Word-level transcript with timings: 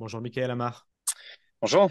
Bonjour 0.00 0.22
Michael 0.22 0.50
Amar. 0.50 0.88
Bonjour. 1.60 1.90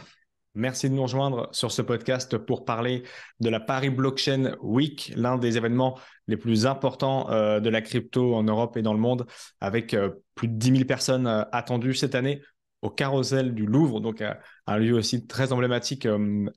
Merci 0.56 0.90
de 0.90 0.96
nous 0.96 1.04
rejoindre 1.04 1.48
sur 1.52 1.72
ce 1.72 1.84
podcast 1.84 2.40
pour 2.40 2.66
parler 2.66 3.04
de 3.40 3.50
la 3.50 3.60
Paris 3.60 3.92
Blockchain 3.92 4.56
Week, 4.64 5.14
l'un 5.16 5.38
des 5.38 5.58
événements 5.58 5.96
les 6.26 6.36
plus 6.36 6.66
importants 6.66 7.30
euh, 7.30 7.60
de 7.60 7.70
la 7.70 7.82
crypto 7.82 8.34
en 8.34 8.42
Europe 8.42 8.78
et 8.78 8.82
dans 8.82 8.94
le 8.94 9.00
monde, 9.00 9.28
avec 9.62 9.94
euh, 9.94 10.10
plus 10.34 10.48
de 10.48 10.56
10 10.56 10.72
000 10.72 10.86
personnes 10.86 11.28
euh, 11.28 11.44
attendues 11.52 11.94
cette 11.94 12.16
année 12.16 12.42
au 12.82 12.90
Carrousel 12.90 13.54
du 13.54 13.68
Louvre, 13.68 14.02
donc 14.02 14.24
un 14.66 14.78
lieu 14.78 14.96
aussi 14.96 15.28
très 15.28 15.52
emblématique 15.52 16.08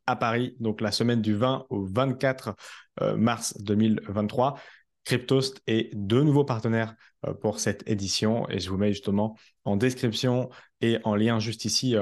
à 0.07 0.17
Paris, 0.17 0.57
donc 0.61 0.81
la 0.81 0.93
semaine 0.93 1.21
du 1.21 1.35
20 1.35 1.67
au 1.69 1.85
24 1.85 2.55
mars 3.17 3.61
2023. 3.61 4.55
Cryptost 5.05 5.63
est 5.67 5.91
de 5.95 6.21
nouveaux 6.23 6.45
partenaires 6.45 6.95
pour 7.41 7.61
cette 7.61 7.89
édition 7.89 8.49
et 8.49 8.59
je 8.61 8.71
vous 8.71 8.77
mets 8.77 8.93
justement 8.93 9.37
en 9.65 9.77
description 9.77 10.51
et 10.81 10.99
en 11.05 11.15
lien 11.15 11.39
juste 11.39 11.65
ici 11.65 11.97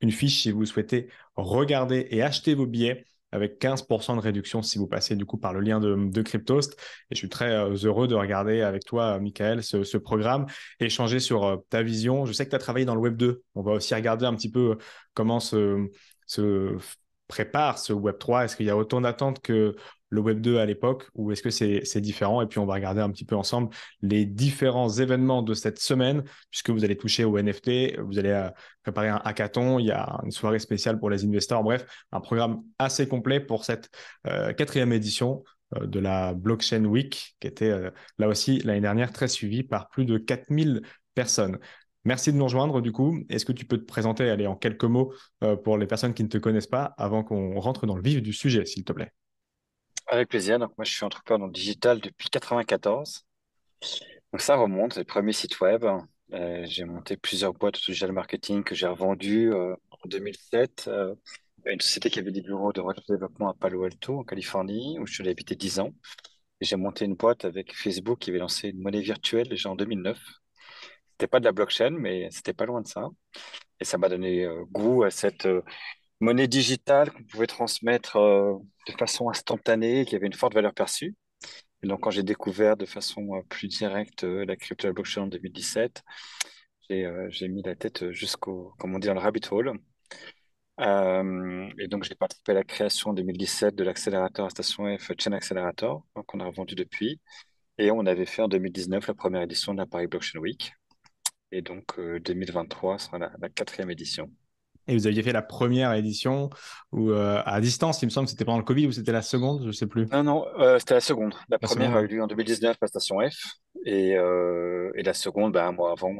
une 0.00 0.10
fiche 0.10 0.42
si 0.42 0.50
vous 0.50 0.64
souhaitez 0.66 1.08
regarder 1.36 2.06
et 2.10 2.22
acheter 2.22 2.54
vos 2.54 2.66
billets 2.66 3.04
avec 3.32 3.60
15% 3.60 4.16
de 4.16 4.20
réduction 4.20 4.62
si 4.62 4.78
vous 4.78 4.86
passez 4.86 5.16
du 5.16 5.24
coup 5.24 5.38
par 5.38 5.52
le 5.52 5.60
lien 5.60 5.80
de, 5.80 6.22
Cryptost. 6.22 6.74
Et 7.10 7.14
je 7.14 7.18
suis 7.18 7.28
très 7.28 7.50
euh, 7.50 7.76
heureux 7.84 8.08
de 8.08 8.14
regarder 8.14 8.62
avec 8.62 8.84
toi, 8.84 9.18
Michael, 9.20 9.62
ce, 9.62 9.96
programme, 9.96 10.46
échanger 10.80 11.20
sur 11.20 11.44
euh, 11.44 11.56
ta 11.68 11.82
vision. 11.82 12.26
Je 12.26 12.32
sais 12.32 12.44
que 12.44 12.50
tu 12.50 12.56
as 12.56 12.60
travaillé 12.60 12.84
dans 12.84 12.94
le 12.94 13.00
Web 13.00 13.16
2. 13.16 13.42
On 13.54 13.62
va 13.62 13.72
aussi 13.72 13.94
regarder 13.94 14.26
un 14.26 14.34
petit 14.34 14.50
peu 14.50 14.76
comment 15.14 15.40
se, 15.40 15.88
se 16.26 16.76
prépare 17.30 17.78
ce 17.78 17.92
Web 17.92 18.18
3. 18.18 18.44
Est-ce 18.44 18.56
qu'il 18.56 18.66
y 18.66 18.70
a 18.70 18.76
autant 18.76 19.00
d'attentes 19.00 19.40
que 19.40 19.76
le 20.08 20.20
Web 20.20 20.40
2 20.40 20.58
à 20.58 20.66
l'époque 20.66 21.08
ou 21.14 21.30
est-ce 21.30 21.42
que 21.42 21.50
c'est 21.50 22.00
différent? 22.00 22.42
Et 22.42 22.46
puis 22.46 22.58
on 22.58 22.66
va 22.66 22.74
regarder 22.74 23.00
un 23.00 23.10
petit 23.10 23.24
peu 23.24 23.36
ensemble 23.36 23.72
les 24.02 24.26
différents 24.26 24.90
événements 24.90 25.42
de 25.42 25.54
cette 25.54 25.78
semaine, 25.78 26.24
puisque 26.50 26.70
vous 26.70 26.84
allez 26.84 26.96
toucher 26.96 27.24
au 27.24 27.38
NFT, 27.38 28.00
vous 28.00 28.18
allez 28.18 28.30
euh, 28.30 28.50
préparer 28.82 29.08
un 29.08 29.20
hackathon, 29.24 29.78
il 29.78 29.86
y 29.86 29.92
a 29.92 30.20
une 30.24 30.32
soirée 30.32 30.58
spéciale 30.58 30.98
pour 30.98 31.08
les 31.08 31.24
investisseurs, 31.24 31.62
bref, 31.62 31.86
un 32.10 32.20
programme 32.20 32.62
assez 32.80 33.06
complet 33.06 33.38
pour 33.38 33.64
cette 33.64 33.88
euh, 34.26 34.52
quatrième 34.52 34.92
édition 34.92 35.44
euh, 35.76 35.86
de 35.86 36.00
la 36.00 36.34
Blockchain 36.34 36.84
Week, 36.84 37.36
qui 37.38 37.46
était 37.46 37.72
là 38.18 38.26
aussi 38.26 38.58
l'année 38.64 38.80
dernière 38.80 39.12
très 39.12 39.28
suivie 39.28 39.62
par 39.62 39.88
plus 39.88 40.04
de 40.04 40.18
4000 40.18 40.82
personnes. 41.14 41.58
Merci 42.04 42.32
de 42.32 42.38
nous 42.38 42.44
rejoindre 42.44 42.80
du 42.80 42.92
coup. 42.92 43.18
Est-ce 43.28 43.44
que 43.44 43.52
tu 43.52 43.64
peux 43.64 43.78
te 43.78 43.84
présenter 43.84 44.28
allez, 44.30 44.46
en 44.46 44.56
quelques 44.56 44.84
mots 44.84 45.12
pour 45.64 45.76
les 45.76 45.86
personnes 45.86 46.14
qui 46.14 46.22
ne 46.24 46.28
te 46.28 46.38
connaissent 46.38 46.66
pas 46.66 46.94
avant 46.96 47.22
qu'on 47.22 47.60
rentre 47.60 47.86
dans 47.86 47.96
le 47.96 48.02
vif 48.02 48.22
du 48.22 48.32
sujet, 48.32 48.64
s'il 48.64 48.84
te 48.84 48.92
plaît? 48.92 49.12
Avec 50.10 50.28
plaisir. 50.28 50.58
Donc, 50.58 50.76
moi, 50.76 50.84
je 50.84 50.92
suis 50.92 51.04
entrepreneur 51.04 51.38
dans 51.38 51.46
le 51.46 51.52
digital 51.52 52.00
depuis 52.00 52.28
94. 52.30 53.24
Donc, 54.32 54.40
ça 54.40 54.56
remonte, 54.56 54.94
c'est 54.94 55.00
le 55.00 55.04
premier 55.04 55.32
site 55.32 55.60
web. 55.60 55.84
Euh, 56.32 56.64
j'ai 56.66 56.84
monté 56.84 57.16
plusieurs 57.16 57.52
boîtes 57.52 57.74
de 57.74 57.80
digital 57.80 58.12
marketing 58.12 58.64
que 58.64 58.74
j'ai 58.74 58.86
revendues 58.86 59.52
euh, 59.52 59.74
en 59.90 60.08
2007. 60.08 60.86
Euh, 60.88 61.14
une 61.66 61.80
société 61.80 62.10
qui 62.10 62.18
avait 62.18 62.32
des 62.32 62.40
bureaux 62.40 62.72
de 62.72 62.80
recherche 62.80 63.08
et 63.08 63.12
développement 63.12 63.50
à 63.50 63.54
Palo 63.54 63.84
Alto, 63.84 64.18
en 64.18 64.24
Californie, 64.24 64.98
où 64.98 65.06
je 65.06 65.14
suis 65.14 65.22
allé 65.22 65.30
habiter 65.30 65.54
10 65.54 65.80
ans. 65.80 65.92
J'ai 66.60 66.76
monté 66.76 67.04
une 67.04 67.14
boîte 67.14 67.44
avec 67.44 67.74
Facebook 67.76 68.18
qui 68.18 68.30
avait 68.30 68.38
lancé 68.38 68.68
une 68.68 68.80
monnaie 68.80 69.00
virtuelle 69.00 69.48
déjà 69.48 69.70
en 69.70 69.76
2009. 69.76 70.18
C'était 71.20 71.28
pas 71.28 71.40
de 71.40 71.44
la 71.44 71.52
blockchain, 71.52 71.90
mais 71.90 72.28
c'était 72.30 72.54
pas 72.54 72.64
loin 72.64 72.80
de 72.80 72.86
ça. 72.88 73.08
Et 73.78 73.84
ça 73.84 73.98
m'a 73.98 74.08
donné 74.08 74.48
goût 74.72 75.02
à 75.02 75.10
cette 75.10 75.46
monnaie 76.20 76.48
digitale 76.48 77.10
qu'on 77.12 77.24
pouvait 77.24 77.46
transmettre 77.46 78.16
euh, 78.16 78.54
de 78.86 78.92
façon 78.92 79.30
instantanée, 79.30 80.04
qui 80.04 80.16
avait 80.16 80.26
une 80.26 80.34
forte 80.34 80.54
valeur 80.54 80.74
perçue. 80.74 81.16
Et 81.82 81.88
donc, 81.88 82.00
quand 82.02 82.10
j'ai 82.10 82.22
découvert 82.22 82.76
de 82.76 82.86
façon 82.86 83.34
euh, 83.36 83.42
plus 83.48 83.68
directe 83.68 84.24
euh, 84.24 84.44
la 84.46 84.56
crypto 84.56 84.86
la 84.86 84.92
blockchain 84.92 85.22
en 85.22 85.26
2017, 85.28 86.02
j'ai 86.90 87.48
mis 87.48 87.62
la 87.62 87.76
tête 87.76 88.10
jusqu'au, 88.10 88.74
comme 88.78 88.94
on 88.94 88.98
dit, 88.98 89.06
dans 89.06 89.14
le 89.14 89.20
rabbit 89.20 89.40
hole. 89.52 89.78
et 91.78 91.88
donc, 91.88 92.04
j'ai 92.04 92.14
participé 92.16 92.52
à 92.52 92.54
la 92.56 92.64
création 92.64 93.10
en 93.10 93.14
2017 93.14 93.76
de 93.76 93.84
l'accélérateur 93.84 94.46
à 94.46 94.50
Station 94.50 94.96
F 94.98 95.12
Chain 95.18 95.32
Accelerator, 95.32 96.04
qu'on 96.26 96.40
a 96.40 96.46
revendu 96.46 96.74
depuis. 96.74 97.20
Et 97.78 97.90
on 97.92 98.06
avait 98.06 98.26
fait 98.26 98.42
en 98.42 98.48
2019 98.48 99.06
la 99.06 99.14
première 99.14 99.42
édition 99.42 99.72
de 99.72 99.78
la 99.78 99.86
Paris 99.86 100.08
Blockchain 100.08 100.40
Week. 100.40 100.72
Et 101.52 101.62
donc, 101.62 101.98
2023 101.98 102.98
sera 102.98 103.18
la 103.18 103.48
quatrième 103.48 103.90
édition. 103.90 104.30
Et 104.90 104.94
vous 104.94 105.06
aviez 105.06 105.22
fait 105.22 105.32
la 105.32 105.42
première 105.42 105.92
édition 105.92 106.50
ou 106.90 107.10
euh, 107.10 107.40
à 107.44 107.60
distance, 107.60 108.02
il 108.02 108.06
me 108.06 108.10
semble, 108.10 108.26
c'était 108.26 108.44
pendant 108.44 108.58
le 108.58 108.64
Covid 108.64 108.88
ou 108.88 108.92
c'était 108.92 109.12
la 109.12 109.22
seconde, 109.22 109.60
je 109.62 109.66
ne 109.68 109.72
sais 109.72 109.86
plus. 109.86 110.06
Non, 110.06 110.24
non, 110.24 110.46
euh, 110.58 110.80
c'était 110.80 110.94
la 110.94 111.00
seconde. 111.00 111.34
La, 111.48 111.60
première 111.60 111.94
a 111.94 112.02
eu 112.02 112.08
lieu 112.08 112.22
en 112.22 112.26
2019 112.26 112.76
à 112.80 112.86
Station 112.88 113.18
F. 113.20 113.36
Et, 113.86 114.16
euh, 114.16 114.90
et 114.96 115.04
la 115.04 115.14
seconde, 115.14 115.52
ben, 115.52 115.66
un 115.66 115.72
mois 115.72 115.92
avant, 115.92 116.12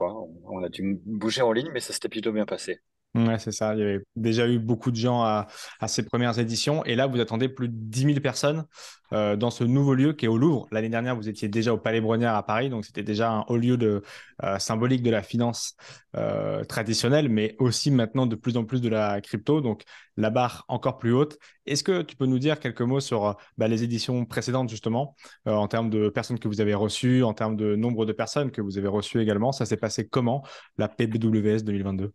on, 0.00 0.30
on 0.44 0.62
a 0.62 0.68
dû 0.68 1.00
bouger 1.06 1.40
en 1.40 1.52
ligne, 1.52 1.70
mais 1.72 1.80
ça 1.80 1.94
s'était 1.94 2.10
plutôt 2.10 2.32
bien 2.32 2.44
passé. 2.44 2.80
Ouais, 3.14 3.38
c'est 3.38 3.52
ça. 3.52 3.74
Il 3.74 3.80
y 3.80 3.82
avait 3.82 4.04
déjà 4.16 4.46
eu 4.46 4.58
beaucoup 4.58 4.90
de 4.90 4.96
gens 4.96 5.22
à, 5.22 5.46
ces 5.86 6.04
premières 6.04 6.38
éditions. 6.38 6.84
Et 6.84 6.94
là, 6.94 7.06
vous 7.06 7.18
attendez 7.20 7.48
plus 7.48 7.68
de 7.68 7.74
10 7.74 8.02
000 8.02 8.20
personnes 8.20 8.64
euh, 9.12 9.34
dans 9.34 9.50
ce 9.50 9.64
nouveau 9.64 9.94
lieu 9.94 10.12
qui 10.12 10.26
est 10.26 10.28
au 10.28 10.36
Louvre. 10.36 10.68
L'année 10.70 10.90
dernière, 10.90 11.16
vous 11.16 11.28
étiez 11.28 11.48
déjà 11.48 11.72
au 11.72 11.78
Palais 11.78 12.00
Brongniart 12.00 12.36
à 12.36 12.44
Paris. 12.44 12.68
Donc, 12.68 12.84
c'était 12.84 13.02
déjà 13.02 13.30
un 13.30 13.44
haut 13.48 13.56
lieu 13.56 13.76
de, 13.78 14.02
euh, 14.44 14.58
symbolique 14.58 15.02
de 15.02 15.10
la 15.10 15.22
finance 15.22 15.74
euh, 16.16 16.62
traditionnelle, 16.64 17.28
mais 17.30 17.56
aussi 17.58 17.90
maintenant 17.90 18.26
de 18.26 18.36
plus 18.36 18.56
en 18.56 18.64
plus 18.64 18.82
de 18.82 18.90
la 18.90 19.20
crypto. 19.22 19.62
Donc, 19.62 19.82
la 20.16 20.30
barre 20.30 20.64
encore 20.68 20.98
plus 20.98 21.12
haute. 21.12 21.38
Est-ce 21.66 21.82
que 21.82 22.02
tu 22.02 22.14
peux 22.14 22.26
nous 22.26 22.38
dire 22.38 22.60
quelques 22.60 22.82
mots 22.82 23.00
sur 23.00 23.36
bah, 23.56 23.68
les 23.68 23.82
éditions 23.82 24.26
précédentes, 24.26 24.68
justement, 24.68 25.16
en 25.46 25.66
termes 25.66 25.90
de 25.90 26.08
personnes 26.08 26.38
que 26.38 26.48
vous 26.48 26.60
avez 26.60 26.74
reçues, 26.74 27.22
en 27.22 27.34
termes 27.34 27.56
de 27.56 27.74
nombre 27.74 28.04
de 28.06 28.12
personnes 28.12 28.50
que 28.50 28.60
vous 28.60 28.78
avez 28.78 28.88
reçues 28.88 29.20
également? 29.20 29.52
Ça 29.52 29.64
s'est 29.66 29.76
passé 29.76 30.06
comment, 30.08 30.44
la 30.76 30.88
PBWS 30.88 31.62
2022 31.64 32.12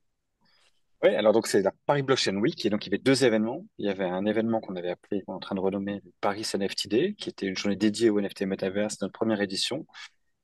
oui, 1.03 1.15
alors 1.15 1.33
donc 1.33 1.47
c'est 1.47 1.61
la 1.61 1.73
Paris 1.85 2.01
Blockchain 2.01 2.35
Week, 2.37 2.65
et 2.65 2.69
donc 2.69 2.85
il 2.85 2.89
y 2.89 2.93
avait 2.95 3.03
deux 3.03 3.25
événements. 3.25 3.65
Il 3.77 3.85
y 3.85 3.89
avait 3.89 4.05
un 4.05 4.25
événement 4.25 4.61
qu'on 4.61 4.75
avait 4.77 4.91
appelé, 4.91 5.23
on 5.27 5.33
est 5.33 5.35
en 5.35 5.39
train 5.39 5.55
de 5.55 5.59
renommer 5.59 6.01
Paris 6.21 6.47
NFT 6.53 6.87
Day, 6.87 7.15
qui 7.17 7.29
était 7.29 7.45
une 7.45 7.57
journée 7.57 7.75
dédiée 7.75 8.09
au 8.09 8.21
NFT 8.21 8.43
Metaverse, 8.43 9.01
notre 9.01 9.13
première 9.13 9.41
édition. 9.41 9.85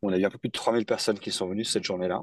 On 0.02 0.12
a 0.12 0.18
eu 0.18 0.26
un 0.26 0.30
peu 0.30 0.38
plus 0.38 0.50
de 0.50 0.54
3000 0.54 0.86
personnes 0.86 1.20
qui 1.20 1.32
sont 1.32 1.48
venues 1.48 1.64
cette 1.64 1.84
journée-là. 1.84 2.22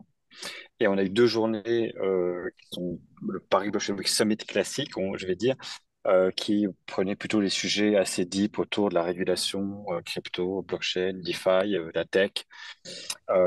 Et 0.80 0.88
on 0.88 0.98
a 0.98 1.02
eu 1.04 1.10
deux 1.10 1.26
journées 1.26 1.94
euh, 2.02 2.50
qui 2.58 2.68
sont 2.72 3.00
le 3.26 3.40
Paris 3.40 3.70
Blockchain 3.70 3.94
Week 3.94 4.08
Summit 4.08 4.36
classique, 4.36 4.92
je 5.16 5.26
vais 5.26 5.36
dire, 5.36 5.56
euh, 6.06 6.30
qui 6.30 6.66
prenait 6.86 7.16
plutôt 7.16 7.40
les 7.40 7.48
sujets 7.48 7.96
assez 7.96 8.26
deep 8.26 8.58
autour 8.58 8.90
de 8.90 8.94
la 8.94 9.02
régulation 9.02 9.84
euh, 9.90 10.02
crypto, 10.02 10.62
blockchain, 10.62 11.14
DeFi, 11.14 11.76
la 11.94 12.04
tech, 12.04 12.32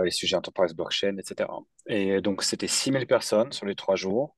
les 0.03 0.11
sujets 0.11 0.35
enterprise 0.35 0.73
blockchain, 0.73 1.17
etc. 1.17 1.49
Et 1.87 2.21
donc 2.21 2.43
c'était 2.43 2.67
6000 2.67 3.05
personnes 3.07 3.51
sur 3.51 3.65
les 3.65 3.75
trois 3.75 3.95
jours. 3.95 4.35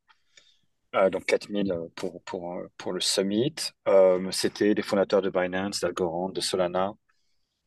Euh, 0.95 1.09
donc 1.09 1.25
4000 1.25 1.71
euh, 1.71 1.87
pour, 1.95 2.21
pour, 2.23 2.53
euh, 2.53 2.67
pour 2.77 2.91
le 2.91 2.99
summit. 2.99 3.55
C'était 4.31 4.73
les 4.73 4.81
fondateurs 4.81 5.21
de 5.21 5.29
Binance, 5.29 5.79
d'Algorand, 5.81 6.29
de 6.29 6.41
Solana. 6.41 6.93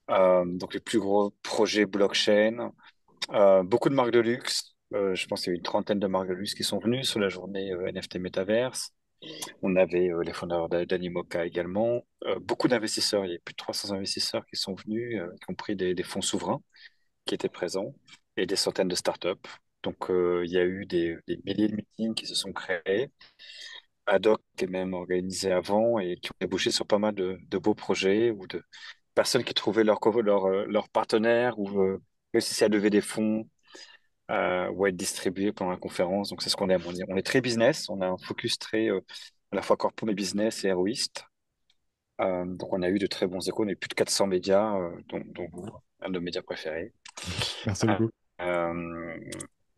donc 0.08 0.74
les 0.74 0.80
plus 0.80 0.98
gros 0.98 1.30
projets 1.42 1.86
blockchain. 1.86 2.72
beaucoup 3.64 3.88
de 3.88 3.94
marques 3.94 4.10
de 4.12 4.20
luxe. 4.20 4.74
je 4.92 5.26
pense 5.26 5.42
qu'il 5.42 5.50
y 5.50 5.52
a 5.52 5.54
eu 5.54 5.56
une 5.58 5.62
trentaine 5.62 5.98
de 5.98 6.06
marques 6.06 6.28
de 6.28 6.34
luxe 6.34 6.54
qui 6.54 6.64
sont 6.64 6.78
venues 6.78 7.04
sur 7.04 7.20
la 7.20 7.28
journée 7.28 7.70
NFT 7.70 8.16
Metaverse. 8.18 8.90
On 9.62 9.76
avait 9.76 10.10
les 10.22 10.32
fondateurs 10.34 10.68
d'Animoca 10.86 11.46
également. 11.46 12.02
beaucoup 12.42 12.68
d'investisseurs, 12.68 13.24
il 13.24 13.32
y 13.32 13.36
a 13.36 13.38
plus 13.44 13.54
de 13.54 13.56
300 13.56 13.94
investisseurs 13.94 14.44
qui 14.46 14.56
sont 14.56 14.74
venus, 14.74 15.16
y 15.16 15.40
compris 15.46 15.76
des, 15.76 15.94
des 15.94 16.02
fonds 16.02 16.22
souverains 16.22 16.60
qui 17.26 17.34
étaient 17.34 17.48
présents 17.48 17.94
et 18.36 18.46
des 18.46 18.56
centaines 18.56 18.88
de 18.88 18.96
startups. 18.96 19.48
Donc, 19.84 20.10
euh, 20.10 20.42
il 20.46 20.50
y 20.50 20.58
a 20.58 20.64
eu 20.64 20.86
des, 20.86 21.18
milliers 21.44 21.68
de 21.68 21.76
meetings 21.76 22.14
qui 22.14 22.26
se 22.26 22.34
sont 22.34 22.52
créés, 22.52 23.10
ad 24.06 24.26
hoc 24.26 24.42
et 24.58 24.66
même 24.66 24.94
organisés 24.94 25.52
avant, 25.52 25.98
et 25.98 26.16
qui 26.16 26.30
ont 26.32 26.36
débouché 26.40 26.70
sur 26.70 26.86
pas 26.86 26.98
mal 26.98 27.14
de, 27.14 27.38
beaux 27.58 27.74
projets 27.74 28.30
ou 28.30 28.46
de 28.46 28.62
personnes 29.14 29.44
qui 29.44 29.54
trouvaient 29.54 29.84
leur, 29.84 30.00
leur, 30.22 30.46
euh, 30.46 30.64
leur 30.66 30.88
partenaire 30.88 31.58
ou 31.58 31.80
euh, 31.80 32.02
réussissaient 32.32 32.64
à 32.64 32.68
lever 32.68 32.90
des 32.90 33.02
fonds 33.02 33.48
ou 34.30 34.84
à 34.84 34.88
être 34.88 34.96
distribués 34.96 35.52
pendant 35.52 35.70
la 35.70 35.76
conférence. 35.76 36.30
Donc, 36.30 36.42
c'est 36.42 36.48
ce 36.50 36.56
qu'on 36.56 36.70
aime. 36.70 36.82
On 36.86 36.94
est, 36.94 37.04
on 37.08 37.16
est 37.16 37.22
très 37.22 37.42
business, 37.42 37.88
on 37.90 38.00
a 38.00 38.06
un 38.06 38.16
focus 38.16 38.58
très 38.58 38.88
à 38.88 39.56
la 39.56 39.62
fois 39.62 39.76
corpo 39.76 40.06
mais 40.06 40.14
business 40.14 40.64
et 40.64 40.68
héroïste. 40.68 41.24
donc, 42.18 42.72
on 42.72 42.82
a 42.82 42.88
eu 42.88 42.98
de 42.98 43.06
très 43.06 43.26
bons 43.26 43.46
échos. 43.46 43.64
On 43.64 43.68
a 43.68 43.72
eu 43.72 43.76
plus 43.76 43.88
de 43.88 43.94
400 43.94 44.26
médias, 44.26 44.72
dont, 45.08 45.22
vous, 45.52 45.68
un 46.00 46.08
de 46.08 46.14
nos 46.14 46.20
médias 46.22 46.42
préférés. 46.42 46.92
Merci 47.66 47.86
beaucoup. 47.86 48.10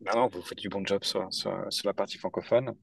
Bah 0.01 0.11
non, 0.15 0.27
vous 0.27 0.41
faites 0.41 0.59
du 0.59 0.69
bon 0.69 0.85
job 0.85 1.03
sur, 1.03 1.27
la 1.83 1.93
partie 1.93 2.17
francophone. 2.17 2.75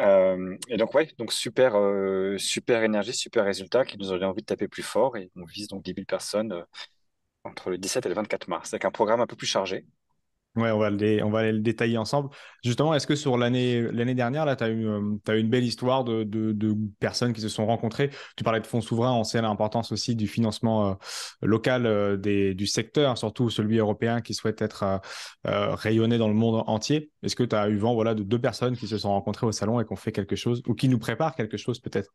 Euh, 0.00 0.56
et 0.68 0.76
donc, 0.76 0.94
ouais, 0.94 1.08
super, 1.30 1.76
euh, 1.76 2.38
super 2.38 2.82
énergie, 2.84 3.14
super 3.14 3.44
résultat 3.44 3.84
qui 3.84 3.98
nous 3.98 4.12
aurait 4.12 4.24
envie 4.24 4.42
de 4.42 4.46
taper 4.46 4.68
plus 4.68 4.82
fort. 4.82 5.16
Et 5.16 5.30
on 5.36 5.44
vise 5.44 5.68
donc 5.68 5.84
10 5.84 5.94
000 5.94 6.06
personnes 6.06 6.52
euh, 6.52 6.64
entre 7.44 7.70
le 7.70 7.78
17 7.78 8.06
et 8.06 8.08
le 8.08 8.14
24 8.16 8.48
mars, 8.48 8.74
avec 8.74 8.84
un 8.84 8.90
programme 8.90 9.20
un 9.20 9.26
peu 9.26 9.36
plus 9.36 9.46
chargé. 9.46 9.86
Ouais, 10.56 10.72
on 10.72 10.78
va, 10.78 10.90
le 10.90 11.36
aller 11.36 11.52
le 11.52 11.60
détailler 11.60 11.98
ensemble. 11.98 12.30
Justement, 12.64 12.92
est-ce 12.92 13.06
que 13.06 13.14
sur 13.14 13.38
l'année 13.38 14.14
dernière, 14.14 14.44
là, 14.44 14.56
tu 14.56 14.64
as, 14.64 14.68
eu, 14.70 14.88
euh, 14.88 15.16
eu 15.28 15.38
une 15.38 15.48
belle 15.48 15.62
histoire 15.62 16.02
de, 16.02 16.24
de, 16.24 16.74
personnes 16.98 17.32
qui 17.32 17.40
se 17.40 17.48
sont 17.48 17.64
rencontrées? 17.64 18.10
Tu 18.36 18.42
parlais 18.42 18.60
de 18.60 18.66
fonds 18.66 18.80
souverains, 18.80 19.12
on 19.12 19.22
sait 19.22 19.40
l'importance 19.40 19.92
aussi 19.92 20.16
du 20.16 20.26
financement 20.26 20.90
euh, 20.90 20.94
local 21.42 21.86
euh, 21.86 22.16
des, 22.16 22.54
du 22.54 22.66
secteur, 22.66 23.18
surtout 23.18 23.50
celui 23.50 23.78
européen 23.78 24.20
qui 24.20 24.34
souhaite 24.34 24.60
être 24.60 25.00
rayonné 25.44 26.18
dans 26.18 26.28
le 26.28 26.34
monde 26.34 26.64
entier. 26.66 27.12
Est-ce 27.22 27.36
que 27.36 27.44
tu 27.44 27.54
as 27.54 27.68
eu 27.68 27.76
vent 27.76 27.94
voilà, 27.94 28.14
de 28.14 28.24
deux 28.24 28.40
personnes 28.40 28.76
qui 28.76 28.88
se 28.88 28.98
sont 28.98 29.10
rencontrées 29.10 29.46
au 29.46 29.52
salon 29.52 29.80
et 29.80 29.84
qui 29.84 29.92
ont 29.92 29.96
fait 29.96 30.12
quelque 30.12 30.34
chose, 30.34 30.62
ou 30.66 30.74
qui 30.74 30.88
nous 30.88 30.98
préparent 30.98 31.36
quelque 31.36 31.56
chose 31.56 31.78
peut-être? 31.78 32.10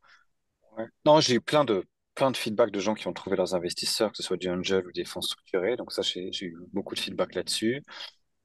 Non, 1.06 1.22
j'ai 1.22 1.36
eu 1.36 1.42
plein 1.42 1.64
de, 1.64 1.86
plein 2.16 2.32
de 2.32 2.38
feedback 2.38 2.72
de 2.72 2.80
gens 2.80 2.94
qui 2.94 3.08
ont 3.08 3.14
trouvé 3.14 3.38
leurs 3.38 3.56
investisseurs, 3.56 4.12
que 4.12 4.18
ce 4.18 4.24
soit 4.24 4.38
du 4.38 4.50
angel 4.50 4.86
ou 4.86 4.92
des 4.92 5.06
fonds 5.06 5.22
structurés. 5.22 5.78
Donc 5.78 5.94
ça, 5.94 6.02
j'ai 6.02 6.30
eu 6.42 6.58
beaucoup 6.74 6.96
de 6.96 7.00
feedback 7.00 7.36
là-dessus. 7.36 7.84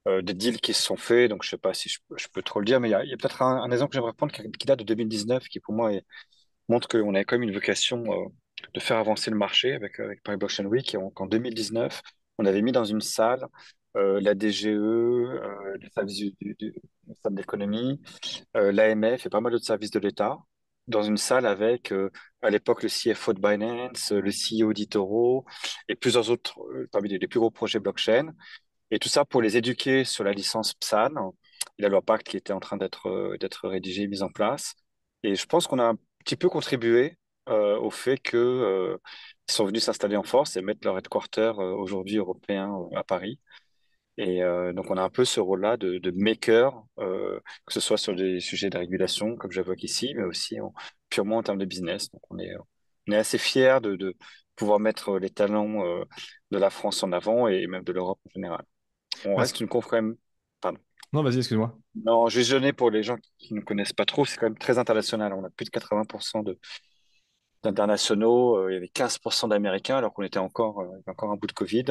Euh, 0.08 0.22
des 0.22 0.32
deals 0.32 0.60
qui 0.60 0.72
se 0.72 0.82
sont 0.82 0.96
faits, 0.96 1.28
donc 1.28 1.42
je 1.44 1.50
sais 1.50 1.58
pas 1.58 1.74
si 1.74 1.90
je, 1.90 2.28
peux 2.32 2.42
trop 2.42 2.60
le 2.60 2.64
dire, 2.64 2.80
mais 2.80 2.88
il 2.88 2.92
y 2.92 2.94
a, 2.94 3.16
peut-être 3.18 3.42
un, 3.42 3.70
exemple 3.70 3.90
que 3.90 3.96
j'aimerais 3.96 4.14
prendre 4.14 4.32
qui, 4.32 4.66
date 4.66 4.78
de 4.78 4.84
2019, 4.84 5.48
qui 5.48 5.60
pour 5.60 5.74
moi 5.74 5.90
montre 6.68 6.88
qu'on 6.88 7.14
avait 7.14 7.24
quand 7.24 7.36
même 7.36 7.48
une 7.48 7.54
vocation 7.54 8.04
euh, 8.06 8.26
de 8.72 8.80
faire 8.80 8.96
avancer 8.96 9.30
le 9.30 9.36
marché 9.36 9.74
avec, 9.74 10.00
avec 10.00 10.22
Paris 10.22 10.38
Blockchain 10.38 10.64
Week. 10.64 10.94
Et 10.94 10.96
en 10.96 11.26
2019, 11.26 12.02
on 12.38 12.46
avait 12.46 12.62
mis 12.62 12.72
dans 12.72 12.84
une 12.86 13.02
salle 13.02 13.46
euh, 13.96 14.20
la 14.20 14.34
DGE, 14.34 14.66
les 14.66 15.90
services 15.94 16.16
du, 16.16 16.54
du, 16.58 16.74
l'AMF 18.54 19.26
et 19.26 19.30
pas 19.30 19.40
mal 19.40 19.52
d'autres 19.52 19.66
services 19.66 19.90
de 19.90 19.98
l'État 19.98 20.38
dans 20.86 21.02
une 21.02 21.18
salle 21.18 21.44
avec, 21.44 21.92
à 22.40 22.48
l'époque, 22.48 22.82
le 22.82 22.88
CFO 22.88 23.34
de 23.34 23.40
Binance, 23.40 24.10
le 24.10 24.30
CEO 24.30 24.72
d'Itoro 24.72 25.44
et 25.86 25.96
plusieurs 25.96 26.30
autres, 26.30 26.58
parmi 26.92 27.10
les, 27.10 27.18
plus 27.28 27.38
gros 27.38 27.50
projets 27.50 27.78
blockchain. 27.78 28.32
Et 28.90 28.98
tout 28.98 29.08
ça 29.08 29.24
pour 29.24 29.42
les 29.42 29.56
éduquer 29.56 30.04
sur 30.04 30.24
la 30.24 30.32
licence 30.32 30.74
PSAN 30.74 31.34
et 31.78 31.82
la 31.82 31.88
loi 31.88 32.02
Pacte 32.02 32.26
qui 32.26 32.36
était 32.36 32.52
en 32.52 32.60
train 32.60 32.76
d'être 32.76 33.08
euh, 33.08 33.36
rédigée, 33.64 34.06
mise 34.08 34.22
en 34.22 34.30
place. 34.30 34.74
Et 35.22 35.34
je 35.34 35.46
pense 35.46 35.66
qu'on 35.66 35.78
a 35.78 35.84
un 35.84 35.96
petit 36.24 36.36
peu 36.36 36.48
contribué 36.48 37.16
euh, 37.48 37.78
au 37.78 37.90
fait 37.90 38.18
qu'ils 38.18 38.38
euh, 38.38 38.96
sont 39.48 39.66
venus 39.66 39.84
s'installer 39.84 40.16
en 40.16 40.22
force 40.22 40.56
et 40.56 40.62
mettre 40.62 40.80
leur 40.84 40.98
headquarter 40.98 41.52
aujourd'hui 41.58 42.16
européen 42.16 42.74
à 42.94 43.04
Paris. 43.04 43.40
Et 44.18 44.40
donc, 44.74 44.90
on 44.90 44.96
a 44.96 45.02
un 45.02 45.10
peu 45.10 45.24
ce 45.24 45.38
rôle-là 45.38 45.76
de, 45.76 46.10
maker, 46.10 46.82
que 46.96 47.40
ce 47.72 47.78
soit 47.78 47.98
sur 47.98 48.16
des 48.16 48.40
sujets 48.40 48.68
de 48.68 48.76
régulation, 48.76 49.36
comme 49.36 49.52
j'évoque 49.52 49.84
ici, 49.84 50.12
mais 50.16 50.24
aussi 50.24 50.58
purement 51.08 51.36
en 51.36 51.42
termes 51.44 51.58
de 51.58 51.64
business. 51.64 52.10
Donc, 52.10 52.22
on 52.30 52.38
est, 52.38 53.16
assez 53.16 53.38
fiers 53.38 53.78
de 53.80 54.16
pouvoir 54.56 54.80
mettre 54.80 55.18
les 55.18 55.30
talents 55.30 55.84
de 56.50 56.58
la 56.58 56.70
France 56.70 57.04
en 57.04 57.12
avant 57.12 57.46
et 57.46 57.68
même 57.68 57.84
de 57.84 57.92
l'Europe 57.92 58.18
en 58.26 58.30
général. 58.34 58.64
On 59.24 59.36
reste 59.36 59.60
une 59.60 59.68
conf 59.68 59.86
quand 59.86 59.96
même. 59.96 60.16
Pardon. 60.60 60.78
Non, 61.12 61.22
vas-y, 61.22 61.38
excuse-moi. 61.38 61.76
Non, 62.04 62.28
je 62.28 62.56
vais 62.56 62.72
pour 62.72 62.90
les 62.90 63.02
gens 63.02 63.16
qui 63.38 63.54
ne 63.54 63.60
connaissent 63.60 63.92
pas 63.92 64.04
trop. 64.04 64.24
C'est 64.24 64.36
quand 64.36 64.46
même 64.46 64.58
très 64.58 64.78
international. 64.78 65.32
On 65.32 65.44
a 65.44 65.50
plus 65.50 65.64
de 65.64 65.70
80% 65.70 66.42
de, 66.42 66.58
d'internationaux. 67.62 68.56
Euh, 68.58 68.70
il 68.70 68.74
y 68.74 68.76
avait 68.76 68.88
15% 68.88 69.48
d'Américains 69.48 69.96
alors 69.96 70.12
qu'on 70.12 70.22
était 70.22 70.38
encore, 70.38 70.80
euh, 70.80 71.02
encore 71.06 71.30
un 71.30 71.36
bout 71.36 71.46
de 71.46 71.52
Covid. 71.52 71.84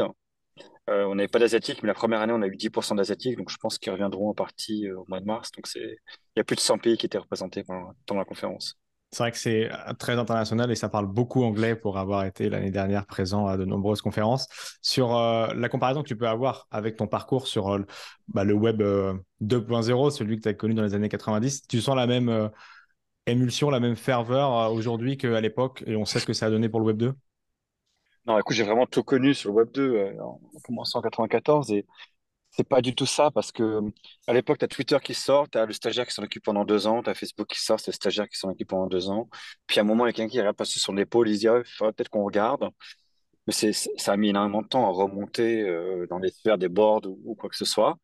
Euh, 0.89 1.05
on 1.05 1.15
n'avait 1.15 1.27
pas 1.27 1.39
d'Asiatiques, 1.39 1.83
mais 1.83 1.87
la 1.87 1.93
première 1.93 2.21
année, 2.21 2.33
on 2.33 2.41
a 2.41 2.47
eu 2.47 2.55
10% 2.55 2.95
d'Asiatiques. 2.95 3.37
Donc 3.37 3.49
je 3.49 3.57
pense 3.57 3.77
qu'ils 3.77 3.91
reviendront 3.91 4.29
en 4.29 4.33
partie 4.33 4.89
au 4.91 5.05
mois 5.07 5.19
de 5.19 5.25
mars. 5.25 5.51
Donc 5.51 5.67
il 5.75 5.97
y 6.35 6.39
a 6.39 6.43
plus 6.43 6.55
de 6.55 6.61
100 6.61 6.77
pays 6.77 6.97
qui 6.97 7.07
étaient 7.07 7.17
représentés 7.17 7.63
pendant 7.63 8.19
la 8.19 8.25
conférence. 8.25 8.77
C'est 9.11 9.23
vrai 9.23 9.31
que 9.31 9.37
c'est 9.37 9.71
euh, 9.71 9.93
très 9.97 10.17
international 10.17 10.69
et 10.69 10.75
ça 10.75 10.89
parle 10.89 11.07
beaucoup 11.07 11.43
anglais 11.43 11.75
pour 11.75 11.97
avoir 11.97 12.25
été 12.25 12.49
l'année 12.49 12.71
dernière 12.71 13.05
présent 13.05 13.47
à 13.47 13.55
de 13.55 13.63
nombreuses 13.63 14.01
conférences. 14.01 14.47
Sur 14.81 15.15
euh, 15.15 15.47
la 15.55 15.69
comparaison 15.69 16.03
que 16.03 16.07
tu 16.07 16.17
peux 16.17 16.27
avoir 16.27 16.67
avec 16.71 16.97
ton 16.97 17.07
parcours 17.07 17.47
sur 17.47 17.69
euh, 17.69 17.85
bah, 18.27 18.43
le 18.43 18.53
web 18.53 18.81
2.0, 18.81 20.11
celui 20.11 20.37
que 20.37 20.41
tu 20.41 20.49
as 20.49 20.53
connu 20.53 20.73
dans 20.73 20.83
les 20.83 20.93
années 20.93 21.07
90, 21.07 21.67
tu 21.67 21.79
sens 21.79 21.95
la 21.95 22.05
même 22.05 22.51
émulsion, 23.27 23.69
la 23.69 23.79
même 23.79 23.95
ferveur 23.95 24.71
aujourd'hui 24.73 25.17
qu'à 25.17 25.39
l'époque 25.39 25.83
et 25.87 25.95
on 25.95 26.05
sait 26.05 26.19
ce 26.19 26.25
que 26.25 26.33
ça 26.33 26.47
a 26.47 26.49
donné 26.49 26.67
pour 26.67 26.81
le 26.81 26.87
web 26.87 26.97
2 26.97 27.13
Non, 28.25 28.37
écoute, 28.37 28.55
j'ai 28.55 28.63
vraiment 28.63 28.87
tout 28.87 29.03
connu 29.03 29.33
sur 29.33 29.51
le 29.51 29.55
web 29.55 29.69
2 29.71 30.17
en 30.21 30.39
commençant 30.65 30.99
en 30.99 31.01
94 31.01 31.71
et 31.71 31.85
c'est 32.51 32.67
pas 32.67 32.81
du 32.81 32.95
tout 32.95 33.05
ça 33.05 33.29
parce 33.31 33.51
que 33.51 33.81
à 34.27 34.33
l'époque, 34.33 34.57
tu 34.59 34.65
as 34.65 34.67
Twitter 34.67 34.97
qui 35.03 35.13
sort, 35.13 35.49
tu 35.49 35.57
as 35.57 35.65
le 35.65 35.73
stagiaire 35.73 36.07
qui 36.07 36.13
s'en 36.13 36.23
occupe 36.23 36.43
pendant 36.43 36.65
deux 36.65 36.87
ans, 36.87 37.03
tu 37.03 37.09
as 37.09 37.13
Facebook 37.13 37.47
qui 37.47 37.59
sort, 37.61 37.79
c'est 37.79 37.91
le 37.91 37.95
stagiaire 37.95 38.27
qui 38.27 38.37
s'en 38.37 38.49
occupe 38.49 38.69
pendant 38.69 38.87
deux 38.87 39.09
ans. 39.09 39.29
Puis 39.67 39.79
à 39.79 39.81
un 39.83 39.85
moment, 39.85 40.05
il 40.05 40.09
y 40.09 40.11
a 40.11 40.13
quelqu'un 40.13 40.31
qui 40.31 40.39
regarde 40.39 40.55
passer 40.55 40.79
sur 40.79 40.93
l'épaule, 40.93 41.29
il 41.29 41.35
se 41.35 41.39
dit 41.41 41.47
faudrait 41.77 41.93
peut-être 41.93 42.09
qu'on 42.09 42.23
regarde. 42.25 42.69
Mais 43.47 43.53
c'est, 43.53 43.71
ça 43.73 44.13
a 44.13 44.17
mis 44.17 44.29
énormément 44.29 44.61
de 44.61 44.67
temps 44.67 44.85
à 44.87 44.91
remonter 44.91 45.61
euh, 45.61 46.05
dans 46.09 46.19
les 46.19 46.31
sphères 46.31 46.57
des 46.57 46.69
boards 46.69 47.03
ou, 47.05 47.35
quoi 47.35 47.49
que 47.49 47.55
ce 47.55 47.65
soit. 47.65 47.97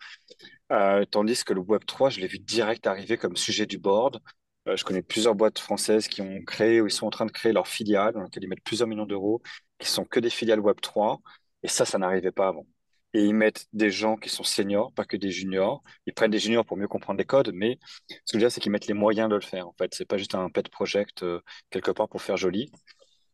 Euh, 0.71 1.05
tandis 1.05 1.43
que 1.43 1.53
le 1.53 1.61
Web3, 1.61 2.11
je 2.11 2.21
l'ai 2.21 2.27
vu 2.27 2.39
direct 2.39 2.87
arriver 2.87 3.17
comme 3.17 3.35
sujet 3.35 3.65
du 3.65 3.77
board. 3.77 4.19
Euh, 4.67 4.77
je 4.77 4.85
connais 4.85 5.01
plusieurs 5.01 5.35
boîtes 5.35 5.59
françaises 5.59 6.07
qui 6.07 6.21
ont 6.21 6.41
créé 6.45 6.81
ou 6.81 6.87
ils 6.87 6.91
sont 6.91 7.07
en 7.07 7.09
train 7.09 7.25
de 7.25 7.31
créer 7.31 7.51
leur 7.53 7.67
filiale, 7.67 8.13
dans 8.13 8.23
lesquelles 8.23 8.43
ils 8.43 8.49
mettent 8.49 8.63
plusieurs 8.63 8.87
millions 8.87 9.05
d'euros, 9.05 9.41
qui 9.79 9.89
sont 9.89 10.05
que 10.05 10.19
des 10.19 10.29
filiales 10.29 10.59
Web3. 10.61 11.19
Et 11.63 11.67
ça, 11.67 11.85
ça 11.85 11.97
n'arrivait 11.97 12.31
pas 12.31 12.47
avant 12.47 12.65
et 13.13 13.23
ils 13.25 13.33
mettent 13.35 13.67
des 13.73 13.91
gens 13.91 14.15
qui 14.17 14.29
sont 14.29 14.43
seniors, 14.43 14.91
pas 14.93 15.05
que 15.05 15.17
des 15.17 15.29
juniors. 15.31 15.83
Ils 16.07 16.13
prennent 16.13 16.31
des 16.31 16.39
juniors 16.39 16.65
pour 16.65 16.77
mieux 16.77 16.87
comprendre 16.87 17.19
les 17.19 17.25
codes, 17.25 17.51
mais 17.53 17.79
ce 18.09 18.15
que 18.15 18.21
je 18.33 18.37
veux 18.37 18.39
dire, 18.39 18.51
c'est 18.51 18.59
qu'ils 18.61 18.71
mettent 18.71 18.87
les 18.87 18.93
moyens 18.95 19.29
de 19.29 19.35
le 19.35 19.41
faire. 19.41 19.67
En 19.67 19.73
fait, 19.77 19.93
c'est 19.93 20.05
pas 20.05 20.17
juste 20.17 20.35
un 20.35 20.49
pet 20.49 20.67
project 20.69 21.23
euh, 21.23 21.39
quelque 21.69 21.91
part 21.91 22.09
pour 22.09 22.21
faire 22.21 22.37
joli. 22.37 22.71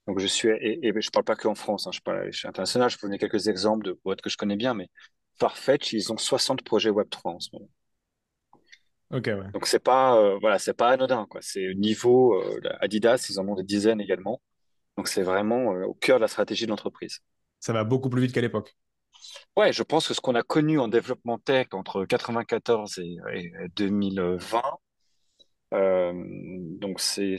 Donc 0.08 0.20
je 0.20 0.28
suis 0.28 0.50
et, 0.50 0.86
et 0.88 1.02
je 1.02 1.10
parle 1.12 1.24
pas 1.24 1.36
que 1.36 1.48
en 1.48 1.56
France, 1.56 1.88
hein, 1.88 1.92
je, 1.94 2.02
parle, 2.02 2.32
je 2.32 2.38
suis 2.38 2.48
international. 2.48 2.90
Je 2.90 2.98
peux 2.98 3.08
donner 3.08 3.20
quelques 3.20 3.48
exemples 3.48 3.86
de 3.86 3.98
boîtes 4.04 4.22
que 4.22 4.30
je 4.30 4.38
connais 4.38 4.56
bien, 4.56 4.74
mais 4.74 4.90
Farfetch, 5.40 5.94
ils 5.94 6.12
ont 6.12 6.18
60 6.18 6.64
projets 6.64 6.90
Web 6.90 7.10
3 7.10 7.34
en 7.34 7.40
ce 7.40 7.50
moment. 7.54 7.70
Ok, 9.12 9.26
ouais. 9.28 9.52
Donc 9.54 9.66
c'est 9.66 9.80
pas 9.80 10.18
euh, 10.18 10.38
voilà, 10.40 10.60
c'est 10.60 10.74
pas 10.74 10.90
anodin 10.90 11.26
quoi. 11.30 11.42
C'est 11.42 11.74
niveau 11.76 12.36
euh, 12.36 12.60
Adidas, 12.80 13.28
ils 13.30 13.40
en 13.40 13.48
ont 13.48 13.56
des 13.56 13.64
dizaines 13.64 14.02
également. 14.02 14.42
Donc 14.98 15.08
c'est 15.08 15.24
vraiment 15.24 15.68
au 15.68 15.94
cœur 15.94 16.18
de 16.18 16.22
la 16.22 16.28
stratégie 16.28 16.66
de 16.66 16.72
l'entreprise. 16.72 17.20
Ça 17.60 17.74
va 17.74 17.84
beaucoup 17.84 18.10
plus 18.10 18.22
vite 18.22 18.34
qu'à 18.34 18.42
l'époque. 18.42 18.76
Ouais, 19.56 19.74
je 19.74 19.84
pense 19.84 20.08
que 20.08 20.14
ce 20.14 20.22
qu'on 20.22 20.36
a 20.36 20.44
connu 20.44 20.80
en 20.80 20.88
développement 20.88 21.38
tech 21.38 21.68
entre 21.74 22.06
94 22.06 23.00
et, 23.00 23.52
2020, 23.76 24.62
euh, 25.74 26.14
donc 26.80 27.00
c'est 27.00 27.36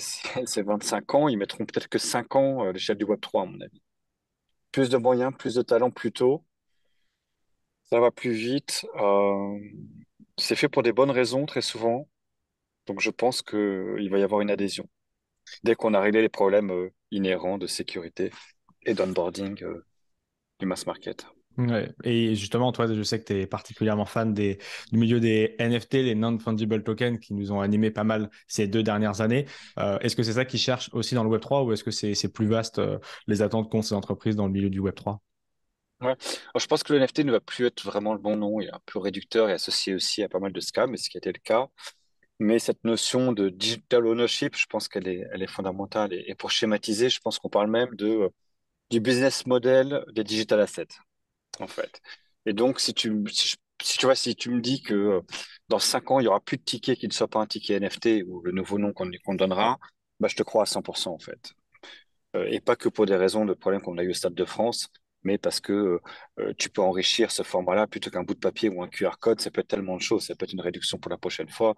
25 0.62 1.14
ans, 1.14 1.28
ils 1.28 1.38
mettront 1.38 1.64
peut-être 1.66 1.88
que 1.88 1.98
5 1.98 2.36
ans 2.36 2.62
à 2.62 2.72
l'échelle 2.72 2.98
du 2.98 3.04
Web 3.04 3.20
3, 3.20 3.42
à 3.42 3.46
mon 3.46 3.60
avis. 3.60 3.82
Plus 4.72 4.88
de 4.90 4.98
moyens, 4.98 5.32
plus 5.36 5.54
de 5.54 5.62
talents 5.62 5.90
plus 5.90 6.12
tôt, 6.12 6.44
ça 7.84 8.00
va 8.00 8.10
plus 8.10 8.32
vite. 8.32 8.86
Euh, 8.96 9.58
c'est 10.38 10.56
fait 10.56 10.68
pour 10.68 10.82
des 10.82 10.92
bonnes 10.92 11.10
raisons 11.10 11.46
très 11.46 11.62
souvent, 11.62 12.08
donc 12.86 13.00
je 13.00 13.10
pense 13.10 13.42
qu'il 13.42 14.10
va 14.10 14.18
y 14.18 14.22
avoir 14.22 14.40
une 14.40 14.50
adhésion. 14.50 14.88
Dès 15.64 15.74
qu'on 15.74 15.94
a 15.94 16.00
réglé 16.00 16.22
les 16.22 16.28
problèmes 16.28 16.70
euh, 16.70 16.92
inhérents 17.10 17.58
de 17.58 17.66
sécurité 17.66 18.30
et 18.86 18.94
d'onboarding 18.94 19.64
du 20.60 20.66
mass 20.66 20.86
market. 20.86 21.26
Ouais. 21.58 21.92
Et 22.04 22.34
justement, 22.34 22.72
toi, 22.72 22.86
je 22.86 23.02
sais 23.02 23.18
que 23.18 23.24
tu 23.24 23.40
es 23.40 23.46
particulièrement 23.46 24.06
fan 24.06 24.32
des, 24.32 24.58
du 24.92 24.98
milieu 24.98 25.20
des 25.20 25.56
NFT, 25.58 25.94
les 25.94 26.14
non-fungible 26.14 26.82
tokens, 26.82 27.18
qui 27.18 27.34
nous 27.34 27.52
ont 27.52 27.60
animé 27.60 27.90
pas 27.90 28.04
mal 28.04 28.30
ces 28.46 28.66
deux 28.66 28.82
dernières 28.82 29.20
années. 29.20 29.46
Euh, 29.78 29.98
est-ce 29.98 30.16
que 30.16 30.22
c'est 30.22 30.34
ça 30.34 30.44
qu'ils 30.44 30.60
cherchent 30.60 30.90
aussi 30.92 31.14
dans 31.14 31.24
le 31.24 31.30
Web3 31.30 31.66
ou 31.66 31.72
est-ce 31.72 31.84
que 31.84 31.90
c'est 31.90 32.32
plus 32.32 32.46
vaste 32.46 32.78
euh, 32.78 32.98
les 33.26 33.42
attentes 33.42 33.70
qu'ont 33.70 33.82
ces 33.82 33.94
entreprises 33.94 34.36
dans 34.36 34.46
le 34.46 34.52
milieu 34.52 34.70
du 34.70 34.80
Web3 34.80 35.18
Ouais. 36.00 36.16
je 36.56 36.66
pense 36.66 36.82
que 36.82 36.94
le 36.94 36.98
NFT 36.98 37.26
ne 37.26 37.32
va 37.32 37.40
plus 37.40 37.66
être 37.66 37.84
vraiment 37.84 38.14
le 38.14 38.18
bon 38.18 38.34
nom. 38.34 38.58
Il 38.58 38.68
est 38.68 38.72
un 38.72 38.80
peu 38.86 38.98
réducteur 38.98 39.50
et 39.50 39.52
associé 39.52 39.94
aussi 39.94 40.22
à 40.22 40.30
pas 40.30 40.38
mal 40.38 40.50
de 40.50 40.60
scams, 40.60 40.96
ce 40.96 41.10
qui 41.10 41.18
a 41.18 41.20
été 41.20 41.30
le 41.30 41.38
cas. 41.38 41.68
Mais 42.38 42.58
cette 42.58 42.82
notion 42.84 43.32
de 43.32 43.50
digital 43.50 44.06
ownership, 44.06 44.56
je 44.56 44.64
pense 44.64 44.88
qu'elle 44.88 45.08
est, 45.08 45.26
elle 45.30 45.42
est 45.42 45.50
fondamentale. 45.50 46.14
Et, 46.14 46.34
pour 46.34 46.50
schématiser, 46.50 47.10
je 47.10 47.20
pense 47.20 47.38
qu'on 47.38 47.50
parle 47.50 47.70
même 47.70 47.94
de, 47.96 48.30
du 48.90 49.00
business 49.00 49.44
model 49.44 50.02
des 50.14 50.24
digital 50.24 50.60
assets 50.60 50.88
en 51.60 51.68
fait. 51.68 52.00
Et 52.46 52.52
donc, 52.52 52.80
si 52.80 52.94
tu, 52.94 53.12
si, 53.82 53.98
tu 53.98 54.06
vois, 54.06 54.14
si 54.14 54.34
tu 54.36 54.50
me 54.50 54.60
dis 54.60 54.82
que 54.82 54.94
euh, 54.94 55.20
dans 55.68 55.78
cinq 55.78 56.10
ans, 56.10 56.20
il 56.20 56.24
y 56.24 56.28
aura 56.28 56.40
plus 56.40 56.56
de 56.56 56.62
tickets 56.62 56.98
qui 56.98 57.08
ne 57.08 57.12
soient 57.12 57.28
pas 57.28 57.40
un 57.40 57.46
ticket 57.46 57.76
NFT 57.76 58.24
ou 58.26 58.42
le 58.42 58.52
nouveau 58.52 58.78
nom 58.78 58.92
qu'on 58.92 59.34
donnera, 59.34 59.78
bah, 60.20 60.28
je 60.28 60.36
te 60.36 60.42
crois 60.42 60.62
à 60.62 60.66
100% 60.66 61.14
en 61.14 61.18
fait. 61.18 61.52
Euh, 62.36 62.46
et 62.50 62.60
pas 62.60 62.76
que 62.76 62.88
pour 62.88 63.06
des 63.06 63.16
raisons 63.16 63.44
de 63.44 63.54
problèmes 63.54 63.82
qu'on 63.82 63.98
a 63.98 64.02
eu 64.02 64.10
au 64.10 64.14
Stade 64.14 64.34
de 64.34 64.44
France, 64.44 64.88
mais 65.22 65.36
parce 65.38 65.60
que 65.60 66.00
euh, 66.38 66.54
tu 66.58 66.70
peux 66.70 66.80
enrichir 66.82 67.30
ce 67.30 67.42
format-là 67.42 67.86
plutôt 67.86 68.10
qu'un 68.10 68.22
bout 68.22 68.34
de 68.34 68.38
papier 68.40 68.68
ou 68.70 68.82
un 68.82 68.88
QR 68.88 69.18
code. 69.20 69.40
Ça 69.40 69.50
peut 69.50 69.60
être 69.60 69.68
tellement 69.68 69.96
de 69.96 70.02
choses. 70.02 70.26
Ça 70.26 70.34
peut 70.34 70.44
être 70.44 70.52
une 70.52 70.60
réduction 70.62 70.98
pour 70.98 71.10
la 71.10 71.18
prochaine 71.18 71.48
fois. 71.48 71.74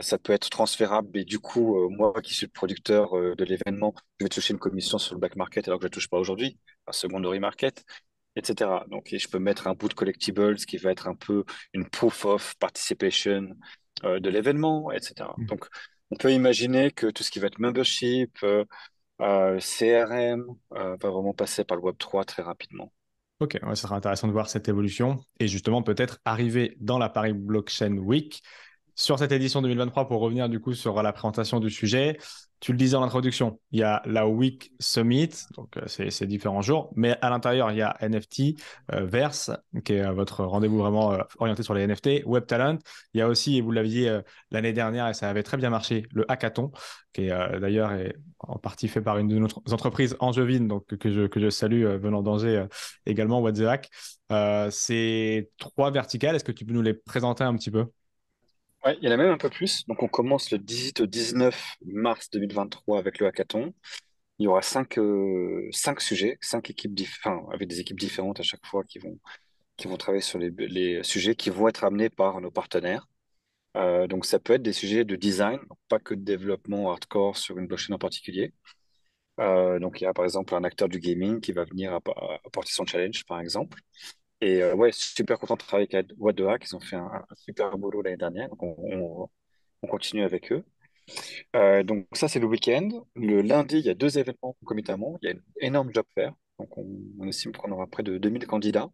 ça 0.00 0.18
peut 0.18 0.32
être 0.32 0.50
transférable. 0.50 1.16
Et 1.18 1.24
du 1.24 1.38
coup, 1.40 1.88
moi 1.90 2.12
qui 2.22 2.34
suis 2.34 2.46
le 2.46 2.52
producteur 2.52 3.12
de 3.12 3.44
l'événement, 3.44 3.94
je 4.20 4.26
vais 4.26 4.28
toucher 4.28 4.52
une 4.52 4.60
commission 4.60 4.98
sur 4.98 5.14
le 5.14 5.20
back 5.20 5.36
market 5.36 5.66
alors 5.68 5.80
que 5.80 5.84
je 5.84 5.88
ne 5.88 5.92
touche 5.92 6.08
pas 6.08 6.18
aujourd'hui, 6.18 6.58
un 6.86 6.92
secondary 6.92 7.40
market 7.40 7.84
etc. 8.38 8.70
Donc, 8.90 9.08
je 9.12 9.28
peux 9.28 9.38
mettre 9.38 9.66
un 9.66 9.74
bout 9.74 9.88
de 9.88 9.94
collectibles 9.94 10.56
qui 10.56 10.76
va 10.76 10.90
être 10.90 11.08
un 11.08 11.14
peu 11.14 11.44
une 11.74 11.88
proof 11.88 12.24
of 12.24 12.54
participation 12.58 13.48
euh, 14.04 14.20
de 14.20 14.30
l'événement, 14.30 14.90
etc. 14.92 15.30
Mm. 15.36 15.46
Donc, 15.46 15.66
on 16.10 16.16
peut 16.16 16.32
imaginer 16.32 16.90
que 16.90 17.08
tout 17.08 17.22
ce 17.22 17.30
qui 17.30 17.38
va 17.38 17.48
être 17.48 17.58
membership, 17.58 18.38
euh, 18.42 18.64
euh, 19.20 19.58
CRM, 19.58 20.46
va 20.70 21.10
vraiment 21.10 21.34
passer 21.34 21.64
par 21.64 21.76
le 21.76 21.82
Web 21.82 21.96
3 21.98 22.24
très 22.24 22.42
rapidement. 22.42 22.92
Ok, 23.40 23.58
ouais, 23.62 23.76
ça 23.76 23.82
sera 23.82 23.96
intéressant 23.96 24.26
de 24.26 24.32
voir 24.32 24.48
cette 24.48 24.68
évolution 24.68 25.20
et 25.38 25.46
justement 25.46 25.82
peut-être 25.82 26.18
arriver 26.24 26.76
dans 26.80 26.98
la 26.98 27.08
Paris 27.08 27.34
Blockchain 27.34 27.96
Week 27.98 28.42
sur 28.98 29.16
cette 29.16 29.30
édition 29.30 29.62
2023 29.62 30.08
pour 30.08 30.20
revenir 30.20 30.48
du 30.48 30.58
coup 30.58 30.74
sur 30.74 31.00
la 31.04 31.12
présentation 31.12 31.60
du 31.60 31.70
sujet. 31.70 32.18
Tu 32.58 32.72
le 32.72 32.78
disais 32.78 32.96
en 32.96 33.04
introduction, 33.04 33.60
il 33.70 33.78
y 33.78 33.84
a 33.84 34.02
la 34.04 34.26
Week 34.26 34.72
Summit, 34.80 35.30
donc 35.56 35.76
euh, 35.76 35.82
c'est 35.86 36.26
différents 36.26 36.62
jours, 36.62 36.90
mais 36.96 37.16
à 37.20 37.30
l'intérieur, 37.30 37.70
il 37.70 37.76
y 37.76 37.82
a 37.82 37.96
NFT, 38.00 38.60
euh, 38.92 39.06
Verse, 39.06 39.52
qui 39.84 39.92
est 39.92 40.04
euh, 40.04 40.10
votre 40.10 40.44
rendez-vous 40.44 40.78
vraiment 40.78 41.16
orienté 41.38 41.62
sur 41.62 41.74
les 41.74 41.86
NFT, 41.86 42.24
Web 42.26 42.46
Talent. 42.46 42.78
Il 43.14 43.18
y 43.18 43.20
a 43.20 43.28
aussi, 43.28 43.56
et 43.56 43.60
vous 43.60 43.70
l'aviez 43.70 44.20
l'année 44.50 44.72
dernière, 44.72 45.06
et 45.06 45.14
ça 45.14 45.30
avait 45.30 45.44
très 45.44 45.58
bien 45.58 45.70
marché, 45.70 46.04
le 46.10 46.28
Hackathon, 46.28 46.72
qui 47.12 47.26
est 47.26 47.60
d'ailleurs 47.60 47.92
en 48.40 48.58
partie 48.58 48.88
fait 48.88 49.00
par 49.00 49.18
une 49.18 49.28
de 49.28 49.38
nos 49.38 49.46
entreprises 49.70 50.16
angevines, 50.18 50.66
donc 50.66 50.96
que 50.96 51.08
je, 51.12 51.28
que 51.28 51.38
je 51.38 51.50
salue 51.50 51.84
venant 51.84 52.22
d'Angers 52.22 52.66
également, 53.06 53.38
What 53.40 53.52
the 53.52 53.60
Hack. 53.60 53.90
c'est 54.72 55.50
trois 55.58 55.92
verticales, 55.92 56.34
est-ce 56.34 56.44
que 56.44 56.50
tu 56.50 56.64
peux 56.64 56.74
nous 56.74 56.82
les 56.82 56.94
présenter 56.94 57.44
un 57.44 57.54
petit 57.54 57.70
peu? 57.70 57.86
Ouais, 58.84 58.96
il 59.02 59.04
y 59.04 59.08
en 59.08 59.12
a 59.12 59.16
même 59.16 59.30
un 59.30 59.38
peu 59.38 59.50
plus. 59.50 59.84
Donc, 59.86 60.02
on 60.02 60.08
commence 60.08 60.50
le 60.52 60.58
18 60.58 61.00
au 61.00 61.06
19 61.06 61.76
mars 61.84 62.30
2023 62.30 62.98
avec 62.98 63.18
le 63.18 63.26
hackathon. 63.26 63.74
Il 64.38 64.44
y 64.44 64.48
aura 64.48 64.62
cinq, 64.62 64.98
euh, 64.98 65.68
cinq 65.72 66.00
sujets, 66.00 66.38
cinq 66.42 66.70
équipes 66.70 66.94
différentes, 66.94 67.48
avec 67.54 67.68
des 67.68 67.80
équipes 67.80 68.00
différentes 68.00 68.40
à 68.40 68.44
chaque 68.44 68.66
fois 68.66 68.84
qui 68.84 68.98
vont, 69.00 69.18
qui 69.76 69.88
vont 69.88 69.96
travailler 69.98 70.22
sur 70.22 70.38
les, 70.38 70.50
les 70.50 71.02
sujets 71.04 71.36
qui 71.36 71.50
vont 71.50 71.68
être 71.68 71.84
amenés 71.84 72.10
par 72.10 72.40
nos 72.40 72.50
partenaires. 72.50 73.08
Euh, 73.76 74.06
donc, 74.08 74.26
ça 74.26 74.38
peut 74.40 74.54
être 74.54 74.62
des 74.62 74.72
sujets 74.74 75.04
de 75.04 75.16
design, 75.16 75.60
pas 75.88 75.98
que 76.00 76.14
de 76.14 76.22
développement 76.22 76.90
hardcore 76.92 77.36
sur 77.38 77.58
une 77.58 77.66
blockchain 77.68 77.94
en 77.94 77.98
particulier. 77.98 78.54
Euh, 79.40 79.78
donc, 79.80 80.00
il 80.00 80.04
y 80.04 80.06
a 80.06 80.14
par 80.14 80.24
exemple 80.24 80.54
un 80.54 80.64
acteur 80.64 80.88
du 80.88 81.00
gaming 81.00 81.40
qui 81.40 81.52
va 81.52 81.64
venir 81.64 81.94
apporter 81.94 82.72
son 82.72 82.86
challenge, 82.86 83.24
par 83.26 83.40
exemple. 83.40 83.80
Et 84.40 84.62
euh, 84.62 84.74
ouais, 84.74 84.90
super 84.92 85.38
content 85.38 85.54
de 85.54 85.60
travailler 85.60 85.88
avec 85.92 86.10
Hack. 86.40 86.64
Ils 86.64 86.76
ont 86.76 86.80
fait 86.80 86.96
un, 86.96 87.24
super 87.34 87.76
boulot 87.76 88.02
l'année 88.02 88.16
dernière. 88.16 88.48
Donc, 88.50 88.62
on, 88.62 89.28
on, 89.82 89.86
continue 89.88 90.22
avec 90.24 90.52
eux. 90.52 90.64
Euh, 91.56 91.82
donc, 91.82 92.06
ça, 92.12 92.28
c'est 92.28 92.38
le 92.38 92.46
week-end. 92.46 92.88
Le 93.16 93.42
lundi, 93.42 93.78
il 93.78 93.86
y 93.86 93.90
a 93.90 93.94
deux 93.94 94.18
événements 94.18 94.56
concomitamment. 94.60 95.18
Il 95.22 95.26
y 95.26 95.28
a 95.30 95.32
une 95.32 95.42
énorme 95.60 95.90
job 95.92 96.06
fair. 96.14 96.32
Donc, 96.58 96.76
on, 96.78 96.86
on 97.20 97.26
estime 97.28 97.52
qu'on 97.52 97.72
aura 97.72 97.86
près 97.86 98.02
de 98.02 98.18
2000 98.18 98.46
candidats. 98.46 98.90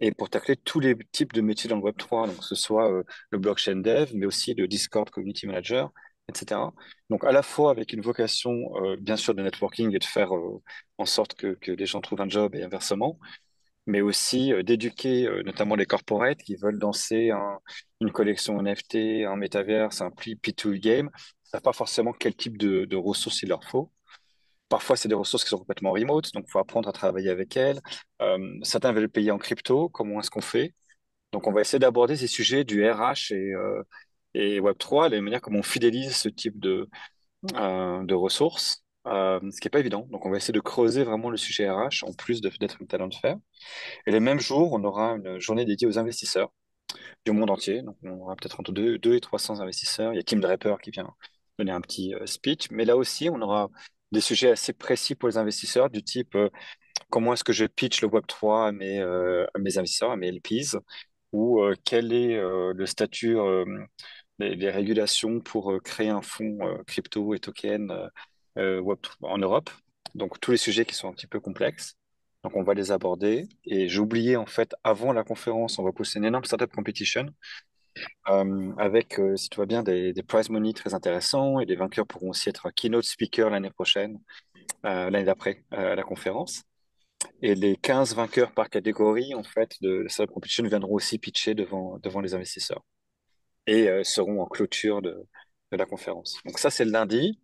Et 0.00 0.12
pour 0.12 0.30
tacler 0.30 0.56
tous 0.56 0.80
les 0.80 0.96
types 1.12 1.32
de 1.32 1.40
métiers 1.42 1.68
dans 1.68 1.76
le 1.76 1.82
Web3, 1.82 2.28
donc 2.28 2.38
que 2.38 2.44
ce 2.44 2.54
soit 2.54 2.90
euh, 2.90 3.04
le 3.30 3.38
blockchain 3.38 3.76
dev, 3.76 4.10
mais 4.14 4.26
aussi 4.26 4.54
le 4.54 4.68
Discord 4.68 5.10
community 5.10 5.46
manager, 5.46 5.92
etc. 6.28 6.60
Donc, 7.10 7.24
à 7.24 7.32
la 7.32 7.42
fois 7.42 7.70
avec 7.70 7.92
une 7.92 8.00
vocation, 8.00 8.72
bien 9.00 9.16
sûr, 9.16 9.34
de 9.34 9.42
networking 9.42 9.94
et 9.94 9.98
de 9.98 10.04
faire 10.04 10.30
en 10.98 11.04
sorte 11.06 11.34
que, 11.34 11.54
que 11.54 11.72
les 11.72 11.86
gens 11.86 12.00
trouvent 12.00 12.20
un 12.20 12.28
job 12.28 12.54
et 12.54 12.62
inversement, 12.62 13.18
mais 13.86 14.00
aussi 14.00 14.52
euh, 14.52 14.62
d'éduquer 14.62 15.26
euh, 15.26 15.42
notamment 15.42 15.74
les 15.74 15.86
corporates 15.86 16.42
qui 16.42 16.56
veulent 16.56 16.78
lancer 16.78 17.30
une 18.00 18.12
collection 18.12 18.60
NFT, 18.62 19.24
un 19.26 19.36
métaverse, 19.36 20.00
un 20.00 20.10
P2E 20.10 20.78
game, 20.80 21.06
ne 21.06 21.10
savent 21.44 21.62
pas 21.62 21.72
forcément 21.72 22.12
quel 22.12 22.34
type 22.34 22.58
de, 22.58 22.96
ressources 22.96 23.42
il 23.42 23.48
leur 23.48 23.64
faut. 23.64 23.90
Parfois, 24.68 24.96
c'est 24.96 25.08
des 25.08 25.14
ressources 25.14 25.44
qui 25.44 25.50
sont 25.50 25.58
complètement 25.58 25.92
remote, 25.92 26.32
donc 26.32 26.44
il 26.48 26.50
faut 26.50 26.58
apprendre 26.58 26.88
à 26.88 26.92
travailler 26.92 27.30
avec 27.30 27.56
elles. 27.56 27.80
Euh, 28.22 28.38
certains 28.62 28.92
veulent 28.92 29.10
payer 29.10 29.30
en 29.30 29.38
crypto, 29.38 29.88
comment 29.90 30.20
est-ce 30.20 30.30
qu'on 30.30 30.40
fait? 30.40 30.74
Donc, 31.32 31.46
on 31.46 31.52
va 31.52 31.62
essayer 31.62 31.78
d'aborder 31.78 32.16
ces 32.16 32.26
sujets 32.26 32.64
du 32.64 32.88
RH 32.88 33.32
et, 33.32 33.52
et 34.34 34.60
Web3, 34.60 35.10
la 35.10 35.20
manière 35.20 35.40
comment 35.40 35.60
on 35.60 35.62
fidélise 35.62 36.14
ce 36.16 36.28
type 36.28 36.58
de 36.60 36.88
ressources. 38.14 38.81
Ce 39.06 39.60
qui 39.60 39.66
n'est 39.66 39.70
pas 39.70 39.80
évident. 39.80 40.06
Donc, 40.10 40.26
on 40.26 40.30
va 40.30 40.36
essayer 40.36 40.52
de 40.52 40.60
creuser 40.60 41.04
vraiment 41.04 41.30
le 41.30 41.36
sujet 41.36 41.68
RH 41.70 42.04
en 42.04 42.12
plus 42.12 42.40
d'être 42.40 42.80
une 42.80 42.86
talent 42.86 43.08
de 43.08 43.14
faire. 43.14 43.36
Et 44.06 44.12
le 44.12 44.20
même 44.20 44.40
jour, 44.40 44.72
on 44.72 44.84
aura 44.84 45.12
une 45.16 45.38
journée 45.40 45.64
dédiée 45.64 45.88
aux 45.88 45.98
investisseurs 45.98 46.52
du 47.24 47.32
monde 47.32 47.50
entier. 47.50 47.82
Donc, 47.82 47.96
on 48.02 48.20
aura 48.20 48.36
peut-être 48.36 48.60
entre 48.60 48.72
2, 48.72 49.14
et 49.14 49.20
300 49.20 49.60
investisseurs. 49.60 50.12
Il 50.12 50.16
y 50.16 50.20
a 50.20 50.22
Kim 50.22 50.40
Draper 50.40 50.76
qui 50.82 50.90
vient 50.90 51.12
donner 51.58 51.72
un 51.72 51.80
petit 51.80 52.14
euh, 52.14 52.26
speech. 52.26 52.70
Mais 52.70 52.84
là 52.84 52.96
aussi, 52.96 53.28
on 53.30 53.40
aura 53.42 53.70
des 54.12 54.20
sujets 54.20 54.50
assez 54.50 54.72
précis 54.72 55.14
pour 55.14 55.28
les 55.28 55.38
investisseurs, 55.38 55.90
du 55.90 56.02
type 56.02 56.34
euh, 56.34 56.50
comment 57.10 57.32
est-ce 57.34 57.44
que 57.44 57.52
je 57.52 57.64
pitch 57.66 58.02
le 58.02 58.08
Web3 58.08 58.68
à 58.68 58.72
mes, 58.72 59.00
euh, 59.00 59.46
investisseurs, 59.54 60.10
à 60.12 60.16
mes 60.16 60.28
LPs, 60.28 60.76
ou 61.32 61.62
quel 61.84 62.12
est 62.12 62.38
le 62.38 62.86
statut, 62.86 63.38
des 64.38 64.70
régulations 64.70 65.40
pour 65.40 65.80
créer 65.82 66.10
un 66.10 66.20
fonds 66.20 66.58
crypto 66.86 67.32
et 67.32 67.38
token 67.38 67.90
en 68.56 69.38
Europe. 69.38 69.70
Donc, 70.14 70.40
tous 70.40 70.50
les 70.50 70.56
sujets 70.56 70.84
qui 70.84 70.94
sont 70.94 71.08
un 71.08 71.12
petit 71.12 71.26
peu 71.26 71.40
complexes. 71.40 71.96
Donc, 72.44 72.56
on 72.56 72.62
va 72.62 72.74
les 72.74 72.92
aborder. 72.92 73.48
Et 73.64 73.88
j'ai 73.88 74.00
oublié, 74.00 74.36
en 74.36 74.46
fait, 74.46 74.74
avant 74.84 75.12
la 75.12 75.24
conférence, 75.24 75.78
on 75.78 75.84
va 75.84 75.92
pousser 75.92 76.18
une 76.18 76.24
énorme 76.24 76.44
startup 76.44 76.72
competition 76.72 77.26
euh, 78.28 78.72
avec, 78.78 79.18
euh, 79.18 79.36
si 79.36 79.48
tout 79.48 79.60
va 79.60 79.66
bien, 79.66 79.82
des, 79.82 80.14
prize 80.26 80.48
money 80.50 80.72
très 80.72 80.94
intéressants 80.94 81.60
et 81.60 81.66
des 81.66 81.76
vainqueurs 81.76 82.06
pourront 82.06 82.30
aussi 82.30 82.48
être 82.48 82.70
keynote 82.70 83.04
speaker 83.04 83.50
l'année 83.50 83.70
prochaine, 83.70 84.18
euh, 84.86 85.10
l'année 85.10 85.24
d'après, 85.24 85.64
à 85.70 85.94
la 85.94 86.02
conférence. 86.02 86.62
Et 87.42 87.54
les 87.54 87.76
15 87.76 88.14
vainqueurs 88.14 88.52
par 88.52 88.70
catégorie, 88.70 89.34
en 89.34 89.44
fait, 89.44 89.76
de 89.80 90.02
la 90.02 90.08
startup 90.08 90.34
competition 90.34 90.64
viendront 90.64 90.94
aussi 90.94 91.18
pitcher 91.18 91.54
devant, 91.54 91.98
devant 91.98 92.20
les 92.20 92.34
investisseurs 92.34 92.82
et 93.66 93.88
seront 94.02 94.42
en 94.42 94.46
clôture 94.46 95.02
de, 95.02 95.24
de 95.70 95.76
la 95.76 95.86
conférence. 95.86 96.38
Donc, 96.44 96.58
ça, 96.58 96.70
c'est 96.70 96.84
le 96.84 96.90
lundi. 96.90 97.40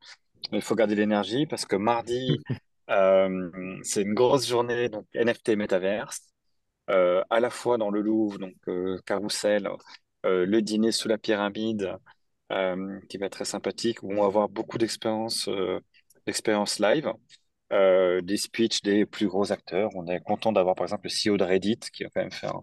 Il 0.53 0.63
faut 0.63 0.75
garder 0.75 0.95
l'énergie 0.95 1.47
parce 1.47 1.65
que 1.65 1.77
mardi, 1.77 2.39
Euh, 2.91 3.79
c'est 3.83 4.03
une 4.03 4.15
grosse 4.15 4.47
journée, 4.49 4.89
donc 4.89 5.07
NFT 5.15 5.51
Metaverse, 5.57 6.23
euh, 6.91 7.23
à 7.31 7.41
la 7.41 7.51
fois 7.51 7.79
dans 7.79 7.91
le 7.91 8.01
Louvre, 8.01 8.39
donc 8.39 8.55
euh, 8.69 8.99
Carousel, 9.07 9.69
le 10.25 10.61
dîner 10.61 10.93
sous 10.93 11.09
la 11.09 11.19
pyramide, 11.19 11.97
qui 13.09 13.19
va 13.19 13.27
être 13.27 13.33
très 13.33 13.45
sympathique, 13.45 14.03
où 14.03 14.13
on 14.13 14.21
va 14.23 14.27
avoir 14.27 14.49
beaucoup 14.49 14.79
d'expériences 14.79 15.49
d'expériences 16.27 16.79
live, 16.79 17.13
des 17.71 18.37
speeches 18.37 18.83
des 18.83 19.07
plus 19.07 19.27
gros 19.27 19.53
acteurs. 19.53 19.91
On 19.95 20.07
est 20.07 20.21
content 20.21 20.53
d'avoir 20.53 20.75
par 20.75 20.85
exemple 20.85 21.09
le 21.09 21.33
CEO 21.33 21.37
de 21.37 21.45
Reddit, 21.45 21.81
qui 21.93 22.05
va 22.05 22.11
quand 22.11 22.21
même 22.21 22.33
faire 22.33 22.61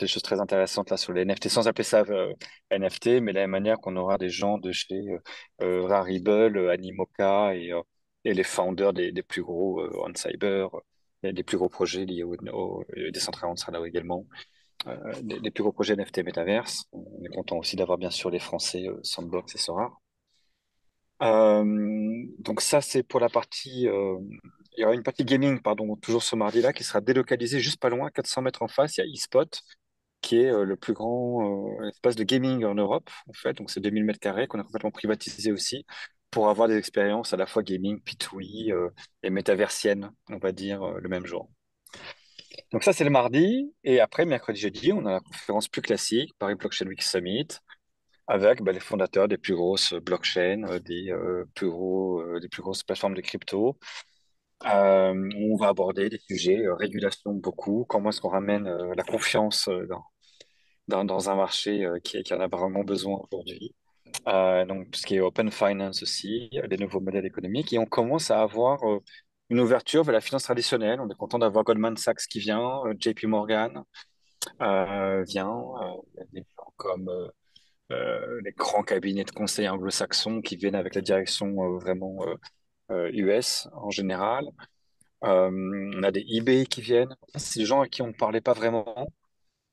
des 0.00 0.06
choses 0.06 0.22
très 0.22 0.40
intéressantes 0.40 0.90
là 0.90 0.96
sur 0.96 1.12
les 1.12 1.24
NFT, 1.24 1.48
sans 1.48 1.68
appeler 1.68 1.84
ça 1.84 2.04
NFT, 2.70 3.20
mais 3.22 3.32
de 3.32 3.36
la 3.36 3.42
même 3.42 3.50
manière 3.50 3.78
qu'on 3.78 3.96
aura 3.96 4.18
des 4.18 4.28
gens 4.28 4.58
de 4.58 4.72
chez 4.72 5.00
Rarible, 5.60 6.70
Animoca 6.70 7.54
et 7.54 7.72
et 8.24 8.34
les 8.34 8.44
founders 8.44 8.92
des, 8.92 9.22
plus 9.22 9.42
gros 9.42 9.80
euh, 9.80 9.90
on 10.04 10.12
cyber, 10.14 10.70
des 11.22 11.42
plus 11.42 11.56
gros 11.56 11.68
projets 11.68 12.04
liés 12.04 12.22
au, 12.24 12.36
au 12.52 12.84
Decentraland 13.12 13.56
sera 13.56 13.72
là 13.72 13.84
également. 13.86 14.26
Euh, 14.86 15.12
les, 15.42 15.50
plus 15.50 15.62
gros 15.62 15.72
projets 15.72 15.96
NFT 15.96 16.18
Metaverse. 16.18 16.84
On 16.92 17.24
est 17.24 17.34
content 17.34 17.58
aussi 17.58 17.76
d'avoir 17.76 17.98
bien 17.98 18.10
sûr 18.10 18.30
les 18.30 18.38
Français 18.38 18.86
euh, 18.86 19.00
Sandbox 19.02 19.54
et 19.54 19.58
Sora. 19.58 19.92
Euh, 21.20 22.24
donc 22.38 22.60
ça 22.60 22.80
c'est 22.80 23.02
pour 23.02 23.20
la 23.20 23.28
partie. 23.28 23.88
Il 24.78 24.82
y 24.82 24.84
aura 24.84 24.94
une 24.94 25.02
partie 25.02 25.24
gaming, 25.24 25.60
pardon, 25.60 25.96
toujours 25.96 26.22
ce 26.22 26.36
mardi-là, 26.36 26.72
qui 26.72 26.84
sera 26.84 27.00
délocalisée 27.00 27.60
juste 27.60 27.80
pas 27.80 27.88
loin, 27.90 28.10
400 28.10 28.42
mètres 28.42 28.62
en 28.62 28.68
face. 28.68 28.96
Il 28.96 29.00
y 29.00 29.04
a 29.04 29.06
eSpot, 29.06 29.48
qui 30.20 30.36
est 30.38 30.52
le 30.52 30.76
plus 30.76 30.92
grand 30.94 31.82
espace 31.84 32.16
de 32.16 32.24
gaming 32.24 32.64
en 32.64 32.74
Europe, 32.74 33.10
en 33.28 33.32
fait. 33.32 33.54
Donc 33.54 33.70
c'est 33.70 33.80
2000 33.80 34.04
mètres 34.04 34.20
carrés 34.20 34.46
qu'on 34.46 34.60
a 34.60 34.64
complètement 34.64 34.90
privatisé 34.90 35.52
aussi 35.52 35.84
pour 36.30 36.48
avoir 36.48 36.68
des 36.68 36.76
expériences 36.76 37.32
à 37.32 37.36
la 37.36 37.46
fois 37.46 37.62
gaming, 37.62 38.00
P2E 38.00 38.72
euh, 38.72 38.90
et 39.22 39.30
métaversiennes, 39.30 40.10
on 40.28 40.38
va 40.38 40.52
dire, 40.52 40.82
euh, 40.82 40.98
le 41.00 41.08
même 41.08 41.26
jour. 41.26 41.50
Donc 42.72 42.84
ça, 42.84 42.92
c'est 42.92 43.04
le 43.04 43.10
mardi. 43.10 43.72
Et 43.84 44.00
après, 44.00 44.26
mercredi, 44.26 44.60
jeudi, 44.60 44.92
on 44.92 45.06
a 45.06 45.12
la 45.12 45.20
conférence 45.20 45.68
plus 45.68 45.82
classique, 45.82 46.32
Paris 46.38 46.54
Blockchain 46.54 46.86
Week 46.86 47.02
Summit, 47.02 47.48
avec 48.26 48.62
bah, 48.62 48.72
les 48.72 48.80
fondateurs 48.80 49.28
des 49.28 49.38
plus 49.38 49.54
grosses 49.54 49.94
blockchains, 49.94 50.64
euh, 50.64 50.78
des, 50.80 51.12
plus 51.54 51.70
gros, 51.70 52.22
des 52.40 52.48
plus 52.48 52.62
grosses 52.62 52.82
plateformes 52.82 53.14
de 53.14 53.22
crypto. 53.22 53.78
On 54.64 55.56
va 55.56 55.68
aborder 55.68 56.08
des 56.08 56.18
sujets, 56.18 56.64
régulation 56.68 57.32
beaucoup, 57.32 57.84
comment 57.88 58.10
est-ce 58.10 58.20
qu'on 58.20 58.28
ramène 58.28 58.68
la 58.96 59.02
confiance 59.04 59.68
dans, 60.88 61.04
dans, 61.04 61.30
un 61.30 61.36
marché 61.36 61.86
qui, 62.04 62.22
qui 62.22 62.34
en 62.34 62.40
a 62.40 62.48
vraiment 62.48 62.84
besoin 62.84 63.20
aujourd'hui. 63.30 63.74
Euh, 64.26 64.64
donc 64.64 64.88
ce 64.94 65.06
qui 65.06 65.16
est 65.16 65.20
open 65.20 65.50
finance 65.50 66.02
aussi, 66.02 66.50
les 66.52 66.76
nouveaux 66.76 67.00
modèles 67.00 67.26
économiques, 67.26 67.72
et 67.72 67.78
on 67.78 67.86
commence 67.86 68.30
à 68.30 68.42
avoir 68.42 68.82
euh, 68.84 69.02
une 69.50 69.60
ouverture 69.60 70.02
vers 70.04 70.12
la 70.12 70.20
finance 70.20 70.44
traditionnelle. 70.44 71.00
On 71.00 71.08
est 71.08 71.14
content 71.14 71.38
d'avoir 71.38 71.64
Goldman 71.64 71.96
Sachs 71.96 72.26
qui 72.28 72.40
vient, 72.40 72.84
euh, 72.86 72.94
JP 72.98 73.24
Morgan 73.24 73.82
vient, 74.60 75.24
des 76.32 76.42
gens 76.56 76.72
comme 76.76 77.10
les 77.90 78.52
grands 78.52 78.82
cabinets 78.82 79.24
de 79.24 79.30
conseil 79.30 79.68
anglo-saxons 79.68 80.40
qui 80.42 80.56
viennent 80.56 80.74
avec 80.74 80.94
la 80.94 81.00
direction 81.00 81.54
vraiment 81.78 82.18
US 82.90 83.68
en 83.74 83.90
général. 83.90 84.46
on 85.22 86.02
a 86.02 86.10
des 86.10 86.24
eBay 86.28 86.66
qui 86.66 86.80
viennent. 86.80 87.14
C'est 87.36 87.60
des 87.60 87.66
gens 87.66 87.80
à 87.82 87.88
qui 87.88 88.02
on 88.02 88.08
ne 88.08 88.12
parlait 88.12 88.40
pas 88.40 88.54
vraiment. 88.54 89.08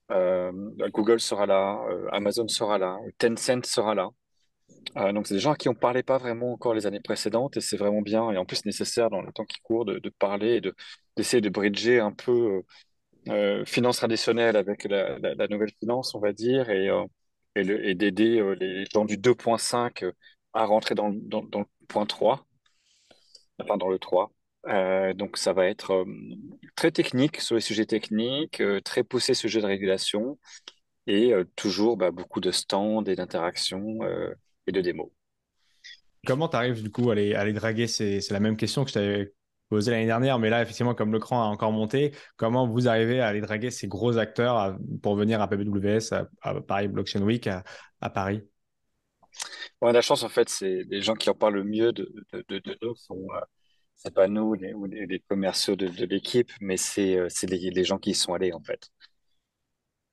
Google 0.10 1.20
sera 1.20 1.46
là, 1.46 1.84
Amazon 2.12 2.48
sera 2.48 2.78
là, 2.78 2.98
Tencent 3.20 3.66
sera 3.66 3.96
là. 3.96 4.10
Euh, 4.98 5.12
donc, 5.12 5.28
c'est 5.28 5.34
des 5.36 5.40
gens 5.40 5.52
à 5.52 5.56
qui 5.56 5.70
on 5.70 5.74
ne 5.74 5.78
parlait 5.78 6.04
pas 6.04 6.18
vraiment 6.18 6.54
encore 6.54 6.74
les 6.74 6.86
années 6.86 7.00
précédentes 7.02 7.58
et 7.58 7.62
c'est 7.62 7.78
vraiment 7.78 8.02
bien 8.02 8.32
et 8.32 8.38
en 8.38 8.46
plus 8.46 8.66
nécessaire 8.66 9.10
dans 9.10 9.22
le 9.22 9.32
temps 9.32 9.46
qui 9.46 9.60
court 9.62 9.86
de, 9.86 10.00
parler 10.20 10.58
et 10.58 10.62
d'essayer 11.18 11.42
de, 11.42 11.50
bridger 11.50 12.00
un 12.00 12.12
peu 12.12 12.64
finance 13.66 13.98
traditionnelle 13.98 14.56
avec 14.56 14.86
la, 14.86 15.48
nouvelle 15.50 15.72
finance, 15.80 16.16
on 16.16 16.20
va 16.20 16.34
dire, 16.34 16.70
et, 16.70 16.90
et 17.56 17.96
d'aider 17.96 18.56
les 18.60 18.86
gens 18.94 19.06
du 19.06 19.18
2.5 19.18 20.12
à 20.54 20.66
rentrer 20.66 20.96
dans, 20.96 21.12
dans, 21.12 21.44
dans, 21.44 21.60
le 21.60 21.66
point 21.88 22.06
3, 22.06 22.46
enfin 23.60 23.78
dans 23.78 23.90
le 23.90 24.00
3. 24.00 24.32
donc 25.16 25.38
ça 25.38 25.54
va 25.54 25.68
être 25.68 26.06
très 26.76 26.92
technique 26.92 27.40
sur 27.40 27.56
les 27.56 27.62
sujets 27.62 27.86
techniques, 27.86 28.62
très 28.84 29.04
poussé 29.04 29.34
sur 29.34 29.50
sujet 29.50 29.62
de 29.62 29.68
régulation, 29.68 30.38
et 31.08 31.34
toujours 31.56 31.98
bah, 31.98 32.12
beaucoup 32.12 32.40
de 32.40 32.52
stands 32.52 33.04
et 33.04 33.16
d'interactions 33.16 34.00
et 34.68 34.72
de 34.72 34.82
démos. 34.82 35.10
Comment 36.26 36.48
tu 36.48 36.56
arrives 36.56 36.82
du 36.82 36.92
coup 36.92 37.12
à 37.12 37.16
les, 37.16 37.54
draguer? 37.54 37.88
C'est 37.88 38.32
la 38.32 38.40
même 38.40 38.58
question 38.58 38.84
que 38.84 38.90
je 38.90 38.96
t'avais 38.96 39.34
posée 39.70 39.92
l'année 39.92 40.06
dernière, 40.06 40.40
mais 40.40 40.50
là, 40.50 40.62
effectivement, 40.62 40.96
comme 40.96 41.12
le 41.12 41.20
cran 41.20 41.42
a 41.42 41.46
encore 41.46 41.72
monté, 41.72 42.14
comment 42.36 42.68
vous 42.68 42.88
arrivez 42.88 43.20
à 43.20 43.28
aller 43.28 43.42
draguer 43.42 43.72
ces 43.72 43.88
gros 43.88 44.18
acteurs 44.18 44.78
pour 45.02 45.16
venir 45.16 45.42
à 45.42 45.48
PBWS, 45.48 46.14
à, 46.42 46.62
Paris 46.62 46.88
Blockchain 46.88 47.22
Week, 47.22 47.48
à, 47.48 48.10
Paris? 48.10 48.44
On 49.82 49.88
a 49.88 49.92
la 49.92 50.02
chance, 50.02 50.24
en 50.24 50.30
fait, 50.30 50.50
c'est 50.50 50.84
les 50.90 51.02
gens 51.02 51.16
qui 51.16 51.30
en 51.30 51.36
parlent 51.36 51.56
le 51.56 51.64
mieux 51.64 51.92
de, 51.94 52.12
de, 52.34 52.78
nous 52.82 52.96
sont. 52.96 53.28
Euh, 53.36 53.42
c'est 53.96 54.14
pas 54.14 54.28
nous 54.28 54.54
les, 54.56 54.74
les 55.08 55.20
commerciaux 55.22 55.76
de, 55.76 55.88
l'équipe, 56.06 56.52
mais 56.62 56.78
c'est 56.78 57.18
euh, 57.18 57.28
les, 57.44 57.72
les 57.72 57.84
gens 57.84 57.98
qui 57.98 58.12
y 58.12 58.14
sont 58.16 58.34
allés 58.34 58.54
en 58.54 58.62
fait. 58.62 58.92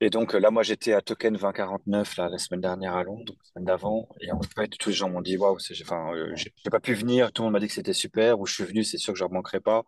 Et 0.03 0.11
donc 0.11 0.33
là, 0.35 0.51
moi, 0.51 0.65
j'étais 0.65 0.95
à 0.95 1.01
Token 1.01 1.35
2049 1.35 2.17
là, 2.17 2.29
la 2.29 2.37
semaine 2.39 2.61
dernière 2.61 2.97
à 2.97 3.05
Londres, 3.05 3.35
la 3.39 3.45
semaine 3.45 3.65
d'avant. 3.67 4.09
Et 4.21 4.33
en 4.33 4.41
fait, 4.43 4.67
tous 4.71 4.89
les 4.89 4.95
gens 4.97 5.09
m'ont 5.09 5.21
dit 5.21 5.37
Waouh, 5.37 5.59
enfin, 5.83 6.13
euh, 6.13 6.35
j'ai 6.35 6.51
pas 6.73 6.81
pu 6.81 6.95
venir. 6.95 7.33
Tout 7.33 7.43
le 7.43 7.47
monde 7.47 7.53
m'a 7.53 7.61
dit 7.61 7.69
que 7.69 7.73
c'était 7.73 7.93
super. 7.93 8.41
Ou 8.41 8.47
je 8.47 8.53
suis 8.55 8.65
venu, 8.65 8.83
c'est 8.83 8.99
sûr 8.99 9.13
que 9.13 9.19
je 9.21 9.23
ne 9.23 9.29
remanquerai 9.29 9.61
pas. 9.61 9.85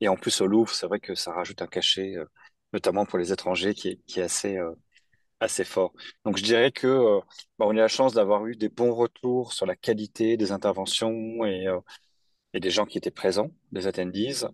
Et 0.00 0.08
en 0.08 0.16
plus, 0.16 0.40
au 0.40 0.46
Louvre, 0.46 0.72
c'est 0.74 0.86
vrai 0.86 1.00
que 1.00 1.14
ça 1.14 1.32
rajoute 1.32 1.60
un 1.60 1.66
cachet, 1.66 2.16
euh, 2.16 2.24
notamment 2.72 3.04
pour 3.04 3.18
les 3.18 3.30
étrangers, 3.30 3.74
qui 3.74 3.88
est, 3.88 3.96
qui 4.06 4.20
est 4.20 4.22
assez, 4.22 4.56
euh, 4.56 4.72
assez 5.40 5.64
fort. 5.64 5.92
Donc, 6.24 6.36
je 6.36 6.42
dirais 6.42 6.72
que 6.72 7.20
bah, 7.58 7.66
on 7.66 7.70
a 7.70 7.74
la 7.74 7.88
chance 7.88 8.14
d'avoir 8.14 8.46
eu 8.46 8.56
des 8.56 8.68
bons 8.68 8.94
retours 8.94 9.52
sur 9.52 9.66
la 9.66 9.76
qualité 9.76 10.36
des 10.36 10.52
interventions 10.52 11.44
et, 11.44 11.66
et 12.54 12.60
des 12.60 12.70
gens 12.70 12.86
qui 12.86 12.98
étaient 12.98 13.10
présents, 13.10 13.50
des 13.72 13.86
attendees. 13.86 14.46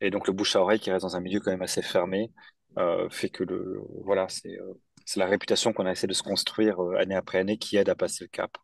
Et 0.00 0.10
donc, 0.10 0.26
le 0.26 0.32
bouche 0.32 0.56
à 0.56 0.60
oreille 0.60 0.80
qui 0.80 0.90
reste 0.90 1.02
dans 1.02 1.16
un 1.16 1.20
milieu 1.20 1.40
quand 1.40 1.50
même 1.50 1.62
assez 1.62 1.82
fermé. 1.82 2.30
Euh, 2.78 3.08
fait 3.10 3.28
que 3.28 3.44
le, 3.44 3.80
voilà, 4.04 4.28
c'est 4.28 4.56
euh, 4.56 4.74
c'est 5.04 5.18
la 5.18 5.26
réputation 5.26 5.72
qu'on 5.72 5.86
a 5.86 5.92
essayé 5.92 6.06
de 6.06 6.12
se 6.12 6.22
construire 6.22 6.80
euh, 6.80 6.96
année 6.98 7.16
après 7.16 7.38
année 7.38 7.58
qui 7.58 7.76
aide 7.76 7.88
à 7.88 7.96
passer 7.96 8.24
le 8.24 8.28
cap. 8.28 8.56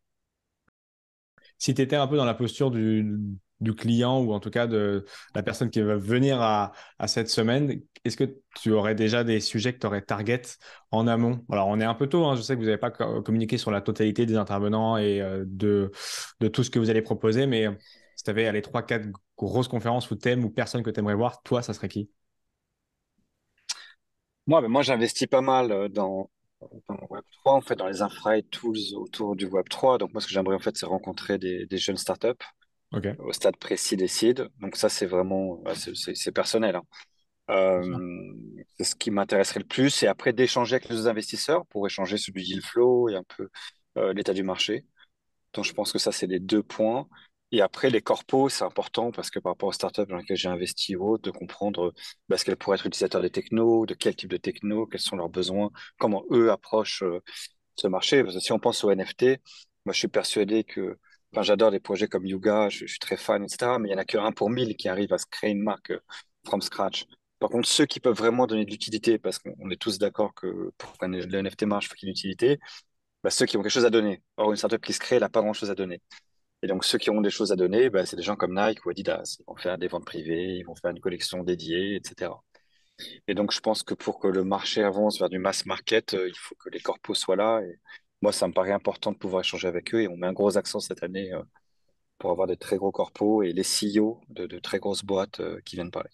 Si 1.58 1.74
tu 1.74 1.82
étais 1.82 1.96
un 1.96 2.06
peu 2.06 2.16
dans 2.16 2.24
la 2.24 2.34
posture 2.34 2.70
du, 2.70 3.18
du, 3.60 3.74
client 3.74 4.20
ou 4.20 4.32
en 4.32 4.40
tout 4.40 4.50
cas 4.50 4.66
de 4.66 5.04
la 5.34 5.42
personne 5.42 5.70
qui 5.70 5.80
va 5.80 5.96
venir 5.96 6.40
à, 6.40 6.72
à 6.98 7.08
cette 7.08 7.28
semaine, 7.28 7.80
est-ce 8.04 8.16
que 8.16 8.36
tu 8.56 8.72
aurais 8.72 8.94
déjà 8.94 9.24
des 9.24 9.40
sujets 9.40 9.72
que 9.72 9.78
tu 9.78 9.86
aurais 9.86 10.02
target 10.02 10.42
en 10.90 11.06
amont? 11.06 11.44
Alors, 11.50 11.68
on 11.68 11.80
est 11.80 11.84
un 11.84 11.94
peu 11.94 12.08
tôt, 12.08 12.24
hein, 12.24 12.36
je 12.36 12.42
sais 12.42 12.54
que 12.54 12.60
vous 12.60 12.66
n'avez 12.66 12.78
pas 12.78 12.90
communiqué 12.90 13.58
sur 13.58 13.70
la 13.70 13.80
totalité 13.80 14.26
des 14.26 14.36
intervenants 14.36 14.96
et 14.96 15.20
de, 15.44 15.90
de 16.40 16.48
tout 16.48 16.62
ce 16.62 16.70
que 16.70 16.78
vous 16.78 16.90
allez 16.90 17.02
proposer, 17.02 17.46
mais 17.46 17.66
si 18.16 18.24
tu 18.24 18.30
avais 18.30 18.50
les 18.52 18.62
3-4 18.62 19.10
grosses 19.36 19.68
conférences 19.68 20.10
ou 20.10 20.16
thèmes 20.16 20.44
ou 20.44 20.50
personnes 20.50 20.82
que 20.82 20.90
tu 20.90 21.00
aimerais 21.00 21.14
voir, 21.14 21.42
toi, 21.42 21.62
ça 21.62 21.74
serait 21.74 21.88
qui? 21.88 22.10
Moi, 24.46 24.60
ben, 24.60 24.68
moi 24.68 24.82
j'investis 24.82 25.26
pas 25.26 25.40
mal 25.40 25.72
euh, 25.72 25.88
dans, 25.88 26.30
dans 26.88 26.94
Web3, 27.10 27.56
en 27.56 27.60
fait, 27.60 27.76
dans 27.76 27.88
les 27.88 28.00
infra 28.00 28.38
et 28.38 28.42
tools 28.44 28.94
autour 28.94 29.36
du 29.36 29.46
Web3. 29.46 29.98
Donc, 29.98 30.12
moi, 30.12 30.20
ce 30.20 30.26
que 30.28 30.32
j'aimerais, 30.32 30.54
en 30.54 30.60
fait, 30.60 30.76
c'est 30.76 30.86
rencontrer 30.86 31.38
des 31.38 31.78
jeunes 31.78 31.96
startups 31.96 32.44
au 32.92 33.32
stade 33.32 33.56
précis 33.56 33.96
seeds. 34.08 34.42
Donc, 34.60 34.76
ça, 34.76 34.88
c'est 34.88 35.06
vraiment, 35.06 35.62
c'est 35.74 36.32
personnel. 36.32 36.76
Hein. 36.76 36.82
Euh, 37.50 38.32
c'est 38.76 38.84
ce 38.84 38.96
qui 38.96 39.10
m'intéresserait 39.10 39.60
le 39.60 39.66
plus. 39.66 40.02
Et 40.02 40.06
après, 40.06 40.32
d'échanger 40.32 40.76
avec 40.76 40.88
les 40.88 41.06
investisseurs 41.06 41.66
pour 41.66 41.86
échanger 41.86 42.16
sur 42.16 42.32
du 42.32 42.42
deal 42.42 42.62
flow 42.62 43.08
et 43.08 43.16
un 43.16 43.24
peu 43.36 43.48
euh, 43.98 44.12
l'état 44.12 44.32
du 44.32 44.42
marché. 44.42 44.84
Donc, 45.54 45.64
je 45.64 45.72
pense 45.72 45.92
que 45.92 45.98
ça, 45.98 46.12
c'est 46.12 46.26
les 46.26 46.40
deux 46.40 46.62
points. 46.62 47.08
Et 47.52 47.60
après, 47.60 47.90
les 47.90 48.02
corpos, 48.02 48.48
c'est 48.48 48.64
important 48.64 49.12
parce 49.12 49.30
que 49.30 49.38
par 49.38 49.52
rapport 49.52 49.68
aux 49.68 49.72
startups 49.72 50.06
dans 50.06 50.16
lesquelles 50.16 50.36
j'ai 50.36 50.48
investi 50.48 50.96
ou 50.96 51.08
autres, 51.10 51.22
de 51.22 51.30
comprendre 51.30 51.94
bah, 52.28 52.36
ce 52.36 52.44
qu'elles 52.44 52.56
pourraient 52.56 52.76
être 52.76 52.86
utilisateurs 52.86 53.22
des 53.22 53.30
technos, 53.30 53.86
de 53.86 53.94
quel 53.94 54.16
type 54.16 54.30
de 54.30 54.36
techno, 54.36 54.86
quels 54.86 55.00
sont 55.00 55.16
leurs 55.16 55.28
besoins, 55.28 55.70
comment 55.98 56.24
eux 56.32 56.50
approchent 56.50 57.04
euh, 57.04 57.20
ce 57.76 57.86
marché. 57.86 58.22
Parce 58.24 58.34
que 58.34 58.40
si 58.40 58.52
on 58.52 58.58
pense 58.58 58.82
au 58.84 58.90
NFT, 58.90 59.40
moi, 59.84 59.92
je 59.92 59.98
suis 59.98 60.08
persuadé 60.08 60.64
que, 60.64 60.98
j'adore 61.42 61.70
des 61.70 61.80
projets 61.80 62.08
comme 62.08 62.26
Yuga, 62.26 62.68
je, 62.68 62.86
suis 62.86 62.98
très 62.98 63.16
fan, 63.16 63.44
etc. 63.44 63.78
Mais 63.78 63.88
il 63.88 63.92
n'y 63.92 63.96
en 63.96 64.00
a 64.00 64.04
qu'un 64.04 64.32
pour 64.32 64.50
mille 64.50 64.76
qui 64.76 64.88
arrive 64.88 65.12
à 65.12 65.18
se 65.18 65.26
créer 65.26 65.50
une 65.50 65.62
marque 65.62 65.90
euh, 65.90 66.00
from 66.44 66.62
scratch. 66.62 67.06
Par 67.38 67.50
contre, 67.50 67.68
ceux 67.68 67.86
qui 67.86 68.00
peuvent 68.00 68.16
vraiment 68.16 68.46
donner 68.46 68.64
de 68.64 68.70
l'utilité, 68.70 69.18
parce 69.18 69.38
qu'on 69.38 69.70
est 69.70 69.76
tous 69.80 69.98
d'accord 69.98 70.34
que 70.34 70.72
pour 70.78 70.96
que 70.98 71.06
le 71.06 71.38
NFT 71.42 71.64
marche, 71.64 71.86
il 71.86 71.88
faut 71.90 71.94
qu'il 71.96 72.08
y 72.08 72.10
ait 72.10 72.12
une 72.12 72.16
utilité, 72.16 72.58
bah, 73.22 73.30
ceux 73.30 73.46
qui 73.46 73.56
ont 73.56 73.62
quelque 73.62 73.72
chose 73.72 73.84
à 73.84 73.90
donner. 73.90 74.22
Or, 74.36 74.50
une 74.50 74.56
startup 74.56 74.82
qui 74.82 74.92
se 74.92 75.00
crée, 75.00 75.16
elle 75.16 75.22
n'a 75.22 75.28
pas 75.28 75.42
grand-chose 75.42 75.70
à 75.70 75.74
donner. 75.74 76.00
Et 76.62 76.66
donc, 76.68 76.84
ceux 76.84 76.98
qui 76.98 77.10
ont 77.10 77.20
des 77.20 77.30
choses 77.30 77.52
à 77.52 77.56
donner, 77.56 77.90
bah, 77.90 78.06
c'est 78.06 78.16
des 78.16 78.22
gens 78.22 78.36
comme 78.36 78.54
Nike 78.58 78.84
ou 78.86 78.90
Adidas. 78.90 79.36
Ils 79.40 79.44
vont 79.46 79.56
faire 79.56 79.78
des 79.78 79.88
ventes 79.88 80.06
privées, 80.06 80.56
ils 80.58 80.64
vont 80.64 80.74
faire 80.74 80.90
une 80.90 81.00
collection 81.00 81.42
dédiée, 81.44 81.96
etc. 81.96 82.32
Et 83.28 83.34
donc, 83.34 83.52
je 83.52 83.60
pense 83.60 83.82
que 83.82 83.94
pour 83.94 84.18
que 84.18 84.28
le 84.28 84.44
marché 84.44 84.82
avance 84.82 85.18
vers 85.18 85.28
du 85.28 85.38
mass 85.38 85.66
market, 85.66 86.14
euh, 86.14 86.28
il 86.28 86.36
faut 86.36 86.54
que 86.56 86.70
les 86.70 86.80
corpos 86.80 87.14
soient 87.14 87.36
là. 87.36 87.60
Moi, 88.22 88.32
ça 88.32 88.48
me 88.48 88.52
paraît 88.52 88.72
important 88.72 89.12
de 89.12 89.16
pouvoir 89.16 89.40
échanger 89.40 89.68
avec 89.68 89.94
eux. 89.94 90.02
Et 90.02 90.08
on 90.08 90.16
met 90.16 90.26
un 90.26 90.32
gros 90.32 90.56
accent 90.56 90.80
cette 90.80 91.02
année 91.02 91.32
euh, 91.32 91.42
pour 92.18 92.30
avoir 92.30 92.46
des 92.46 92.56
très 92.56 92.76
gros 92.76 92.92
corpos 92.92 93.42
et 93.42 93.52
les 93.52 93.62
CEO 93.62 94.20
de, 94.28 94.46
de 94.46 94.58
très 94.58 94.78
grosses 94.78 95.04
boîtes 95.04 95.40
euh, 95.40 95.60
qui 95.64 95.76
viennent 95.76 95.90
parler. 95.90 96.10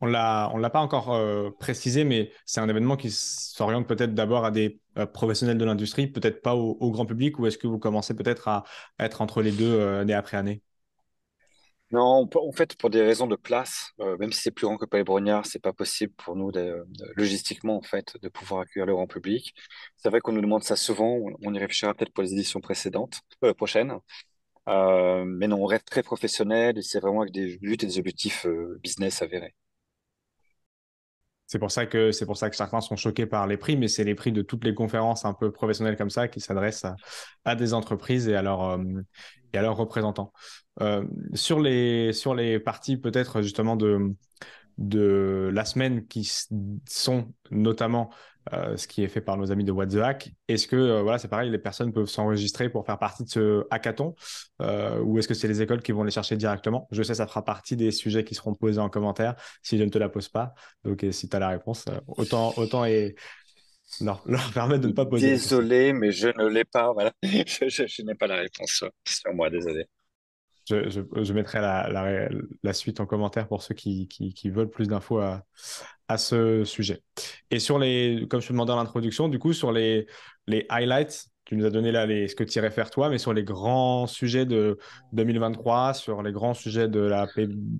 On 0.00 0.06
l'a, 0.06 0.50
on 0.52 0.58
l'a 0.58 0.68
pas 0.68 0.80
encore 0.80 1.14
euh, 1.14 1.50
précisé, 1.58 2.04
mais 2.04 2.30
c'est 2.44 2.60
un 2.60 2.68
événement 2.68 2.96
qui 2.96 3.10
s'oriente 3.10 3.88
peut-être 3.88 4.14
d'abord 4.14 4.44
à 4.44 4.50
des 4.50 4.80
professionnels 5.14 5.56
de 5.56 5.64
l'industrie, 5.64 6.06
peut-être 6.06 6.42
pas 6.42 6.54
au, 6.54 6.90
grand 6.90 7.06
public, 7.06 7.38
ou 7.38 7.46
est-ce 7.46 7.56
que 7.56 7.66
vous 7.66 7.78
commencez 7.78 8.14
peut-être 8.14 8.48
à 8.48 8.64
être 8.98 9.22
entre 9.22 9.40
les 9.40 9.52
deux 9.52 9.80
année 9.80 10.12
après 10.12 10.36
année? 10.36 10.62
Non, 11.92 12.28
en 12.34 12.52
fait, 12.52 12.76
pour 12.76 12.90
des 12.90 13.00
raisons 13.02 13.28
de 13.28 13.36
place, 13.36 13.92
même 14.18 14.32
si 14.32 14.40
c'est 14.42 14.50
plus 14.50 14.66
grand 14.66 14.76
que 14.76 14.86
Palais 14.86 15.04
Brognard, 15.04 15.46
c'est 15.46 15.60
pas 15.60 15.72
possible 15.72 16.12
pour 16.14 16.34
nous 16.34 16.50
logistiquement 17.16 17.76
en 17.76 17.82
fait 17.82 18.16
de 18.22 18.28
pouvoir 18.28 18.62
accueillir 18.62 18.86
le 18.86 18.94
grand 18.94 19.06
public. 19.06 19.54
C'est 19.96 20.10
vrai 20.10 20.20
qu'on 20.20 20.32
nous 20.32 20.40
demande 20.40 20.64
ça 20.64 20.74
souvent, 20.74 21.16
on 21.42 21.54
y 21.54 21.58
réfléchira 21.58 21.94
peut-être 21.94 22.12
pour 22.12 22.24
les 22.24 22.32
éditions 22.32 22.60
précédentes, 22.60 23.20
prochaines. 23.56 23.94
mais 24.66 25.48
non, 25.48 25.62
on 25.62 25.66
reste 25.66 25.86
très 25.86 26.02
professionnel 26.02 26.78
et 26.78 26.82
c'est 26.82 27.00
vraiment 27.00 27.22
avec 27.22 27.32
des 27.34 27.58
buts 27.58 27.74
et 27.74 27.76
des 27.78 27.98
objectifs 27.98 28.46
business 28.82 29.22
avérés. 29.22 29.54
C'est 31.46 31.58
pour 31.58 31.70
ça 31.70 31.86
que 31.86 32.10
c'est 32.10 32.26
pour 32.26 32.36
ça 32.36 32.50
que 32.50 32.56
certains 32.56 32.80
sont 32.80 32.96
choqués 32.96 33.26
par 33.26 33.46
les 33.46 33.56
prix, 33.56 33.76
mais 33.76 33.88
c'est 33.88 34.04
les 34.04 34.14
prix 34.14 34.32
de 34.32 34.42
toutes 34.42 34.64
les 34.64 34.74
conférences 34.74 35.24
un 35.24 35.32
peu 35.32 35.52
professionnelles 35.52 35.96
comme 35.96 36.10
ça 36.10 36.28
qui 36.28 36.40
s'adressent 36.40 36.86
à, 37.44 37.54
des 37.54 37.72
entreprises 37.72 38.28
et 38.28 38.34
à, 38.34 38.40
euh, 38.40 39.02
leurs 39.54 39.76
représentants. 39.76 40.32
Euh, 40.80 41.04
sur 41.34 41.60
les 41.60 42.12
sur 42.12 42.34
les 42.34 42.58
parties 42.58 42.96
peut-être 42.96 43.42
justement 43.42 43.76
de 43.76 44.14
de 44.78 45.50
la 45.54 45.64
semaine 45.64 46.06
qui 46.06 46.30
sont 46.86 47.32
notamment 47.50 48.10
euh, 48.52 48.76
ce 48.76 48.86
qui 48.86 49.02
est 49.02 49.08
fait 49.08 49.20
par 49.20 49.36
nos 49.36 49.50
amis 49.50 49.64
de 49.64 49.72
What 49.72 49.88
the 49.88 49.96
Hack. 49.96 50.30
Est-ce 50.46 50.68
que 50.68 50.76
euh, 50.76 51.02
voilà, 51.02 51.18
c'est 51.18 51.28
pareil, 51.28 51.50
les 51.50 51.58
personnes 51.58 51.92
peuvent 51.92 52.06
s'enregistrer 52.06 52.68
pour 52.68 52.86
faire 52.86 52.98
partie 52.98 53.24
de 53.24 53.28
ce 53.28 53.66
hackathon 53.70 54.14
euh, 54.62 55.00
ou 55.00 55.18
est-ce 55.18 55.26
que 55.26 55.34
c'est 55.34 55.48
les 55.48 55.62
écoles 55.62 55.82
qui 55.82 55.92
vont 55.92 56.04
les 56.04 56.10
chercher 56.10 56.36
directement? 56.36 56.86
Je 56.92 57.02
sais, 57.02 57.14
ça 57.14 57.26
fera 57.26 57.44
partie 57.44 57.76
des 57.76 57.90
sujets 57.90 58.24
qui 58.24 58.34
seront 58.34 58.54
posés 58.54 58.80
en 58.80 58.88
commentaire 58.88 59.34
si 59.62 59.78
je 59.78 59.82
ne 59.82 59.90
te 59.90 59.98
la 59.98 60.08
pose 60.08 60.28
pas. 60.28 60.54
Donc, 60.84 61.04
si 61.10 61.28
tu 61.28 61.36
as 61.36 61.40
la 61.40 61.48
réponse, 61.48 61.86
autant, 62.06 62.54
autant 62.56 62.84
et 62.84 63.16
non, 64.00 64.18
leur 64.26 64.52
permettre 64.52 64.82
de 64.82 64.88
ne 64.88 64.92
pas 64.92 65.06
poser. 65.06 65.30
Désolé, 65.30 65.92
mais 65.92 66.12
je 66.12 66.28
ne 66.28 66.46
l'ai 66.46 66.64
pas. 66.64 66.92
Voilà. 66.92 67.12
je, 67.22 68.02
n'ai 68.02 68.14
pas 68.14 68.26
la 68.26 68.36
réponse 68.36 68.84
sur 69.04 69.34
moi, 69.34 69.50
désolé. 69.50 69.86
Je, 70.68 71.32
mettrai 71.32 71.60
la, 71.60 72.72
suite 72.72 72.98
en 72.98 73.06
commentaire 73.06 73.46
pour 73.46 73.62
ceux 73.62 73.74
qui, 73.74 74.08
veulent 74.46 74.70
plus 74.70 74.88
d'infos 74.88 75.18
à, 75.18 75.44
à, 76.08 76.18
ce 76.18 76.64
sujet. 76.64 77.02
Et 77.50 77.58
sur 77.58 77.78
les, 77.78 78.26
comme 78.28 78.40
je 78.40 78.48
te 78.48 78.52
demandais 78.52 78.72
dans 78.72 78.76
l'introduction, 78.76 79.28
du 79.28 79.38
coup, 79.38 79.52
sur 79.52 79.72
les, 79.72 80.06
les 80.46 80.66
highlights, 80.68 81.28
tu 81.46 81.56
nous 81.56 81.64
as 81.64 81.70
donné 81.70 81.92
là 81.92 82.06
les, 82.06 82.26
ce 82.26 82.34
que 82.34 82.44
tu 82.44 82.58
irais 82.58 82.70
faire 82.70 82.90
toi, 82.90 83.08
mais 83.08 83.18
sur 83.18 83.32
les 83.32 83.44
grands 83.44 84.06
sujets 84.06 84.46
de 84.46 84.78
2023, 85.12 85.94
sur 85.94 86.22
les 86.22 86.32
grands 86.32 86.54
sujets 86.54 86.88
de 86.88 87.00
la 87.00 87.28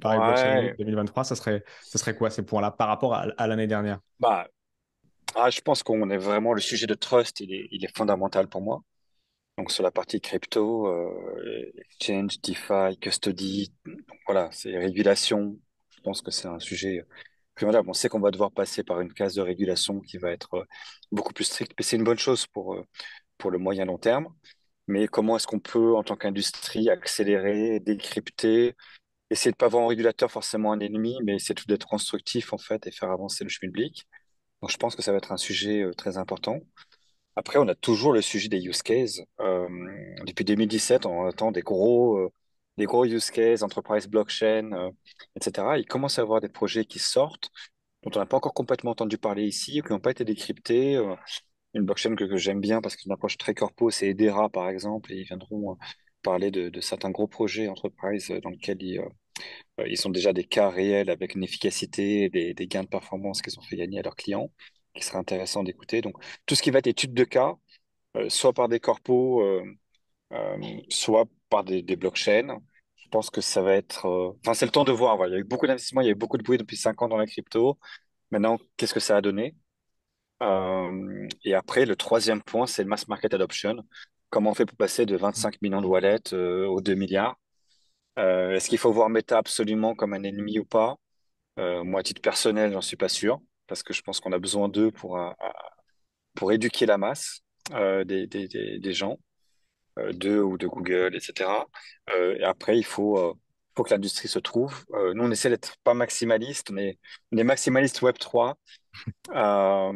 Paris 0.00 0.72
2023, 0.78 1.24
ça 1.24 1.34
serait, 1.34 1.64
ça 1.82 1.98
serait 1.98 2.14
quoi 2.14 2.30
ces 2.30 2.44
points-là 2.44 2.70
par 2.70 2.86
rapport 2.86 3.14
à, 3.14 3.46
l'année 3.46 3.66
dernière? 3.66 3.98
Bah, 4.20 4.46
ah, 5.34 5.50
Je 5.50 5.60
pense 5.60 5.82
qu'on 5.82 6.08
est 6.10 6.16
vraiment, 6.16 6.52
le 6.52 6.60
sujet 6.60 6.86
de 6.86 6.94
trust, 6.94 7.40
il 7.40 7.52
est, 7.52 7.68
il 7.72 7.84
est 7.84 7.96
fondamental 7.96 8.48
pour 8.48 8.62
moi. 8.62 8.82
Donc 9.58 9.72
sur 9.72 9.82
la 9.82 9.90
partie 9.90 10.20
crypto, 10.20 10.86
euh, 10.86 11.72
exchange, 11.78 12.40
DeFi, 12.42 12.98
custody, 13.00 13.72
voilà, 14.26 14.50
c'est 14.52 14.76
régulation. 14.76 15.58
Je 15.90 16.00
pense 16.02 16.20
que 16.20 16.30
c'est 16.30 16.46
un 16.46 16.58
sujet 16.58 17.04
primordial. 17.56 17.84
On 17.88 17.92
sait 17.92 18.08
qu'on 18.08 18.20
va 18.20 18.30
devoir 18.30 18.52
passer 18.52 18.84
par 18.84 19.00
une 19.00 19.12
case 19.12 19.34
de 19.34 19.42
régulation 19.42 20.00
qui 20.00 20.18
va 20.18 20.30
être 20.30 20.54
euh, 20.54 20.64
beaucoup 21.12 21.32
plus 21.32 21.44
stricte, 21.44 21.72
mais 21.78 21.84
c'est 21.84 21.96
une 21.96 22.04
bonne 22.04 22.18
chose 22.18 22.46
pour, 22.46 22.74
euh, 22.74 22.84
pour 23.38 23.50
le 23.50 23.58
moyen 23.58 23.84
long 23.86 23.98
terme. 23.98 24.28
Mais 24.88 25.08
comment 25.08 25.36
est-ce 25.36 25.46
qu'on 25.48 25.60
peut, 25.60 25.96
en 25.96 26.04
tant 26.04 26.16
qu'industrie, 26.16 26.90
accélérer, 26.90 27.80
décrypter 27.80 28.76
essayer 29.30 29.52
de 29.52 29.56
pas 29.56 29.68
voir 29.68 29.84
un 29.84 29.88
régulateur 29.88 30.30
forcément 30.30 30.72
un 30.72 30.80
ennemi, 30.80 31.18
mais 31.24 31.36
essayer 31.36 31.54
d'être 31.68 31.86
constructif 31.88 32.52
en 32.52 32.58
fait 32.58 32.86
et 32.86 32.92
faire 32.92 33.10
avancer 33.10 33.44
le 33.44 33.50
public? 33.50 34.06
Donc 34.62 34.70
je 34.70 34.76
pense 34.78 34.96
que 34.96 35.02
ça 35.02 35.12
va 35.12 35.18
être 35.18 35.32
un 35.32 35.36
sujet 35.38 35.82
euh, 35.82 35.92
très 35.94 36.18
important. 36.18 36.60
Après, 37.36 37.58
on 37.58 37.68
a 37.68 37.74
toujours 37.74 38.12
le 38.12 38.22
sujet 38.22 38.48
des 38.48 38.62
use 38.64 38.82
cases. 38.82 39.20
Depuis 40.26 40.44
2017, 40.44 41.06
on 41.06 41.26
attend 41.26 41.52
des 41.52 41.62
gros, 41.62 42.30
des 42.78 42.84
gros 42.84 43.04
use 43.04 43.30
cases, 43.30 43.62
enterprise 43.62 44.06
blockchain, 44.06 44.72
euh, 44.72 44.90
etc. 45.36 45.78
Il 45.78 45.86
commence 45.86 46.18
à 46.18 46.22
avoir 46.22 46.40
des 46.40 46.48
projets 46.48 46.84
qui 46.84 46.98
sortent, 46.98 47.50
dont 48.06 48.10
on 48.16 48.20
n'a 48.20 48.26
pas 48.26 48.36
encore 48.36 48.54
complètement 48.54 48.92
entendu 48.92 49.18
parler 49.18 49.44
ici, 49.44 49.82
qui 49.82 49.92
n'ont 49.92 50.00
pas 50.00 50.12
été 50.12 50.24
décryptés. 50.24 50.96
Euh, 50.96 51.14
une 51.74 51.84
blockchain 51.84 52.14
que, 52.16 52.36
j'aime 52.36 52.60
bien 52.60 52.80
parce 52.80 52.96
que 52.96 53.02
c'est 53.02 53.06
une 53.06 53.12
approche 53.12 53.38
très 53.38 53.54
corpo, 53.54 53.90
c'est 53.90 54.08
Edera, 54.08 54.48
par 54.48 54.68
exemple, 54.68 55.12
et 55.12 55.16
ils 55.16 55.24
viendront 55.24 55.72
euh, 55.72 55.76
parler 56.22 56.50
de, 56.50 56.80
certains 56.80 57.10
gros 57.10 57.26
projets 57.28 57.68
enterprise 57.68 58.32
dans 58.42 58.50
lesquels 58.50 58.82
ils, 58.82 59.00
euh, 59.00 59.88
ils 59.88 60.06
ont 60.06 60.10
déjà 60.10 60.32
des 60.32 60.44
cas 60.44 60.70
réels 60.70 61.10
avec 61.10 61.34
une 61.34 61.44
efficacité, 61.44 62.30
des, 62.30 62.54
gains 62.66 62.84
de 62.84 62.88
performance 62.88 63.42
qu'ils 63.42 63.58
ont 63.58 63.62
fait 63.62 63.76
gagner 63.76 63.98
à 64.00 64.02
leurs 64.02 64.16
clients, 64.16 64.50
qui 64.94 65.04
serait 65.04 65.18
intéressant 65.18 65.64
d'écouter. 65.64 66.00
Donc, 66.00 66.14
tout 66.46 66.54
ce 66.54 66.62
qui 66.62 66.70
va 66.70 66.78
être 66.78 66.86
étude 66.86 67.14
de 67.14 67.24
cas, 67.24 67.54
soit 68.28 68.52
par 68.54 68.68
des 68.68 68.80
corpos, 68.80 69.42
soit 70.88 71.26
par 71.48 71.64
des, 71.64 71.82
blockchains, 71.96 72.58
je 72.96 73.08
pense 73.08 73.30
que 73.30 73.40
ça 73.40 73.62
va 73.62 73.74
être. 73.74 74.06
euh, 74.06 74.32
Enfin, 74.44 74.54
c'est 74.54 74.66
le 74.66 74.72
temps 74.72 74.84
de 74.84 74.92
voir. 74.92 75.26
Il 75.26 75.32
y 75.32 75.34
a 75.36 75.38
eu 75.38 75.44
beaucoup 75.44 75.66
d'investissements, 75.66 76.00
il 76.00 76.06
y 76.06 76.08
a 76.08 76.12
eu 76.12 76.14
beaucoup 76.16 76.38
de 76.38 76.42
bruit 76.42 76.58
depuis 76.58 76.76
cinq 76.76 77.02
ans 77.02 77.08
dans 77.08 77.16
la 77.16 77.26
crypto. 77.26 77.78
Maintenant, 78.30 78.58
qu'est-ce 78.76 78.94
que 78.94 79.00
ça 79.00 79.16
a 79.16 79.20
donné? 79.22 79.56
Euh, 80.42 81.28
et 81.44 81.54
après, 81.54 81.86
le 81.86 81.96
troisième 81.96 82.42
point, 82.42 82.66
c'est 82.66 82.82
le 82.82 82.88
mass 82.88 83.08
market 83.08 83.34
adoption. 83.34 83.76
Comment 84.30 84.50
on 84.50 84.54
fait 84.54 84.66
pour 84.66 84.76
passer 84.76 85.06
de 85.06 85.16
25 85.16 85.62
millions 85.62 85.80
de 85.82 85.86
wallets 85.86 86.32
euh, 86.34 86.66
aux 86.66 86.80
2 86.80 86.94
milliards? 86.94 87.36
Est-ce 88.16 88.68
qu'il 88.68 88.78
faut 88.78 88.92
voir 88.92 89.10
Meta 89.10 89.38
absolument 89.38 89.94
comme 89.94 90.14
un 90.14 90.22
ennemi 90.22 90.58
ou 90.58 90.64
pas? 90.64 90.96
Moi, 91.58 92.00
à 92.00 92.02
titre 92.02 92.22
personnel, 92.22 92.72
j'en 92.72 92.80
suis 92.82 92.96
pas 92.96 93.08
sûr, 93.08 93.40
parce 93.66 93.82
que 93.82 93.92
je 93.94 94.02
pense 94.02 94.20
qu'on 94.20 94.32
a 94.32 94.38
besoin 94.38 94.68
d'eux 94.68 94.90
pour, 94.90 95.18
pour 96.34 96.52
éduquer 96.52 96.86
la 96.86 96.98
masse 96.98 97.40
des, 97.70 98.26
des 98.26 98.92
gens, 98.92 99.18
euh, 99.98 100.12
d'eux 100.12 100.42
ou 100.42 100.58
de 100.58 100.66
Google, 100.66 101.14
etc. 101.16 101.66
Euh, 102.10 102.36
et 102.38 102.44
après, 102.44 102.78
il 102.78 102.84
faut, 102.84 103.18
euh, 103.18 103.34
faut 103.76 103.82
que 103.82 103.90
l'industrie 103.90 104.28
se 104.28 104.38
trouve. 104.38 104.84
Nous, 105.14 105.22
on 105.24 105.30
essaie 105.30 105.50
d'être 105.50 105.76
pas 105.84 105.94
maximaliste, 105.94 106.70
mais 106.70 106.98
on 107.32 107.36
est 107.38 107.44
maximaliste 107.44 108.02
Web 108.02 108.18
3. 108.18 108.56
Euh, 109.34 109.92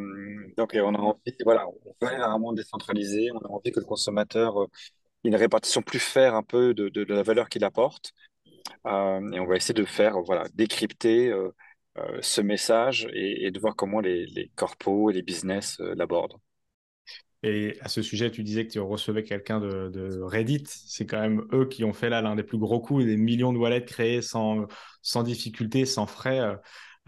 donc, 0.58 0.74
et 0.74 0.80
on 0.82 0.94
a 0.94 0.98
envie, 0.98 1.34
voilà, 1.44 1.66
on 1.66 1.94
veut 2.02 2.08
aller 2.08 2.18
vers 2.18 2.28
un 2.28 2.38
monde 2.38 2.56
décentralisé, 2.56 3.30
on 3.32 3.38
a 3.38 3.48
envie 3.48 3.72
que 3.72 3.80
le 3.80 3.86
consommateur 3.86 4.64
ait 5.24 5.28
une 5.28 5.36
répartition 5.36 5.80
plus 5.82 5.98
faire 6.00 6.34
un 6.34 6.42
peu 6.42 6.74
de, 6.74 6.90
de, 6.90 7.04
de 7.04 7.14
la 7.14 7.22
valeur 7.22 7.48
qu'il 7.48 7.64
apporte. 7.64 8.12
Euh, 8.86 9.30
et 9.32 9.40
on 9.40 9.46
va 9.46 9.56
essayer 9.56 9.74
de 9.74 9.84
faire, 9.84 10.20
voilà, 10.22 10.44
décrypter 10.54 11.28
euh, 11.28 11.50
euh, 11.98 12.18
ce 12.22 12.40
message 12.40 13.08
et, 13.12 13.46
et 13.46 13.50
de 13.50 13.58
voir 13.60 13.76
comment 13.76 14.00
les, 14.00 14.26
les 14.26 14.48
corpos 14.56 15.10
et 15.10 15.14
les 15.14 15.22
business 15.22 15.78
l'abordent. 15.80 16.36
Et 17.42 17.76
à 17.80 17.88
ce 17.88 18.02
sujet, 18.02 18.30
tu 18.30 18.42
disais 18.42 18.66
que 18.66 18.72
tu 18.72 18.80
recevais 18.80 19.22
quelqu'un 19.24 19.60
de, 19.60 19.88
de 19.88 20.20
Reddit. 20.20 20.64
C'est 20.66 21.06
quand 21.06 21.20
même 21.20 21.46
eux 21.52 21.66
qui 21.66 21.84
ont 21.84 21.92
fait 21.94 22.10
là 22.10 22.20
l'un 22.20 22.36
des 22.36 22.42
plus 22.42 22.58
gros 22.58 22.80
coups, 22.80 23.04
des 23.04 23.16
millions 23.16 23.52
de 23.52 23.58
wallets 23.58 23.84
créés 23.84 24.20
sans, 24.22 24.66
sans 25.02 25.22
difficulté, 25.22 25.86
sans 25.86 26.06
frais. 26.06 26.40
Euh, 26.40 26.56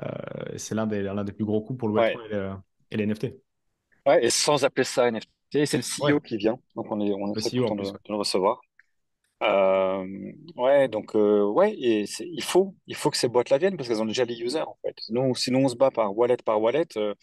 euh, 0.04 0.08
c'est 0.56 0.74
l'un 0.74 0.86
des, 0.86 1.02
l'un 1.02 1.24
des 1.24 1.32
plus 1.32 1.44
gros 1.44 1.62
coups 1.62 1.78
pour 1.78 1.88
le 1.88 1.94
Ouais, 1.96 2.20
Web3 2.20 2.24
et, 2.26 2.28
le- 2.30 2.52
et 2.90 2.96
les 2.96 3.04
NFT. 3.04 3.36
ouais, 4.06 4.24
et 4.24 4.30
sans 4.30 4.64
appeler 4.64 4.84
ça 4.84 5.08
NFT, 5.08 5.64
c'est 5.66 5.76
le 5.76 5.82
Ouais, 5.98 6.12
CEO 6.12 6.20
qui 6.20 6.36
vient, 6.36 6.58
donc 6.76 6.90
on 6.90 7.00
est, 7.00 7.12
on 7.12 7.32
est 7.32 7.36
très 7.36 7.42
en 7.44 7.50
content 7.50 7.76
de, 7.76 7.84
le 8.08 8.16
recevoir. 8.16 8.60
Euh, 9.42 10.06
ouais, 10.56 10.88
donc 10.88 11.16
euh, 11.16 11.44
ouais, 11.44 11.74
et 11.74 12.06
il 12.20 12.42
faut, 12.44 12.74
il 12.86 12.96
faut 12.96 13.10
que 13.10 13.16
ces 13.16 13.28
boîtes 13.28 13.50
la 13.50 13.58
viennent 13.58 13.76
parce 13.76 13.88
qu'elles 13.88 14.02
ont 14.02 14.06
déjà 14.06 14.24
les 14.24 14.40
users 14.40 14.62
en 14.62 14.76
fait. 14.82 14.94
Sinon, 15.00 15.34
sinon 15.34 15.64
on 15.64 15.68
se 15.68 15.76
bat 15.76 15.90
par 15.90 16.16
wallet 16.16 16.36
par 16.44 16.60
wallet, 16.62 16.86
euh, 16.96 17.14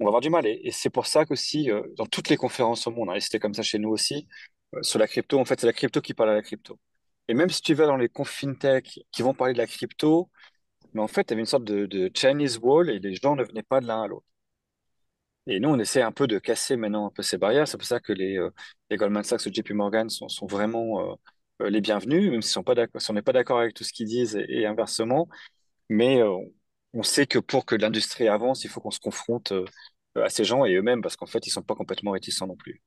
on 0.00 0.04
va 0.04 0.08
avoir 0.08 0.20
du 0.20 0.30
mal. 0.30 0.46
Et, 0.46 0.70
c'est 0.72 0.90
pour 0.90 1.06
ça 1.06 1.24
qu'aussi, 1.24 1.70
euh, 1.70 1.82
dans 1.96 2.06
toutes 2.06 2.28
les 2.28 2.36
conférences 2.36 2.86
au 2.86 2.90
monde, 2.90 3.10
hein, 3.10 3.14
et 3.14 3.20
c'était 3.20 3.38
comme 3.38 3.54
ça 3.54 3.62
chez 3.62 3.78
nous 3.78 3.90
aussi, 3.90 4.28
euh, 4.74 4.82
sur 4.82 4.98
la 4.98 5.06
crypto, 5.08 5.38
en 5.38 5.44
fait, 5.44 5.60
c'est 5.60 5.66
la 5.66 5.72
crypto 5.72 6.00
qui 6.00 6.14
parle 6.14 6.30
à 6.30 6.34
la 6.34 6.42
crypto. 6.42 6.78
Et 7.28 7.34
même 7.34 7.50
si 7.50 7.62
tu 7.62 7.74
vas 7.74 7.86
dans 7.86 7.96
les 7.96 8.08
confs 8.08 8.30
fintech 8.30 9.00
qui 9.12 9.22
vont 9.22 9.34
parler 9.34 9.54
de 9.54 9.58
la 9.58 9.66
crypto, 9.66 10.30
mais 10.94 11.02
en 11.02 11.08
fait, 11.08 11.22
il 11.22 11.30
y 11.32 11.34
avait 11.34 11.42
une 11.42 11.46
sorte 11.46 11.64
de, 11.64 11.86
de 11.86 12.10
Chinese 12.14 12.58
wall 12.58 12.90
et 12.90 12.98
les 13.00 13.14
gens 13.16 13.36
ne 13.36 13.44
venaient 13.44 13.62
pas 13.62 13.80
de 13.80 13.86
l'un 13.86 14.02
à 14.04 14.08
l'autre. 14.08 14.26
Et 15.46 15.60
nous, 15.60 15.68
on 15.68 15.78
essaie 15.78 16.00
un 16.02 16.12
peu 16.12 16.26
de 16.26 16.38
casser 16.38 16.76
maintenant 16.76 17.06
un 17.06 17.10
peu 17.10 17.22
ces 17.22 17.36
barrières. 17.36 17.68
C'est 17.68 17.76
pour 17.76 17.86
ça 17.86 18.00
que 18.00 18.12
les, 18.12 18.38
euh, 18.38 18.50
Goldman 18.92 19.24
Sachs 19.24 19.44
ou 19.46 19.50
JP 19.52 19.70
Morgan 19.72 20.08
sont, 20.08 20.28
sont 20.28 20.46
vraiment 20.46 21.12
euh, 21.60 21.68
les 21.68 21.80
bienvenus, 21.82 22.30
même 22.30 22.42
si 22.42 22.56
on 22.58 22.62
n'est 23.12 23.22
pas 23.22 23.32
d'accord 23.32 23.58
avec 23.60 23.74
tout 23.74 23.84
ce 23.84 23.92
qu'ils 23.92 24.06
disent 24.06 24.36
et, 24.36 24.46
et 24.48 24.66
inversement. 24.66 25.28
Mais 25.90 26.22
on 26.94 27.02
sait 27.02 27.26
que 27.26 27.38
pour 27.38 27.66
que 27.66 27.74
l'industrie 27.74 28.28
avance, 28.28 28.64
il 28.64 28.70
faut 28.70 28.80
qu'on 28.80 28.90
se 28.90 29.00
confronte 29.00 29.52
euh, 29.52 29.64
à 30.14 30.30
ces 30.30 30.44
gens 30.44 30.64
et 30.64 30.74
eux-mêmes, 30.74 31.02
parce 31.02 31.16
qu'en 31.16 31.26
fait, 31.26 31.46
ils 31.46 31.50
sont 31.50 31.62
pas 31.62 31.74
complètement 31.74 32.12
réticents 32.12 32.46
non 32.46 32.56
plus. 32.56 32.82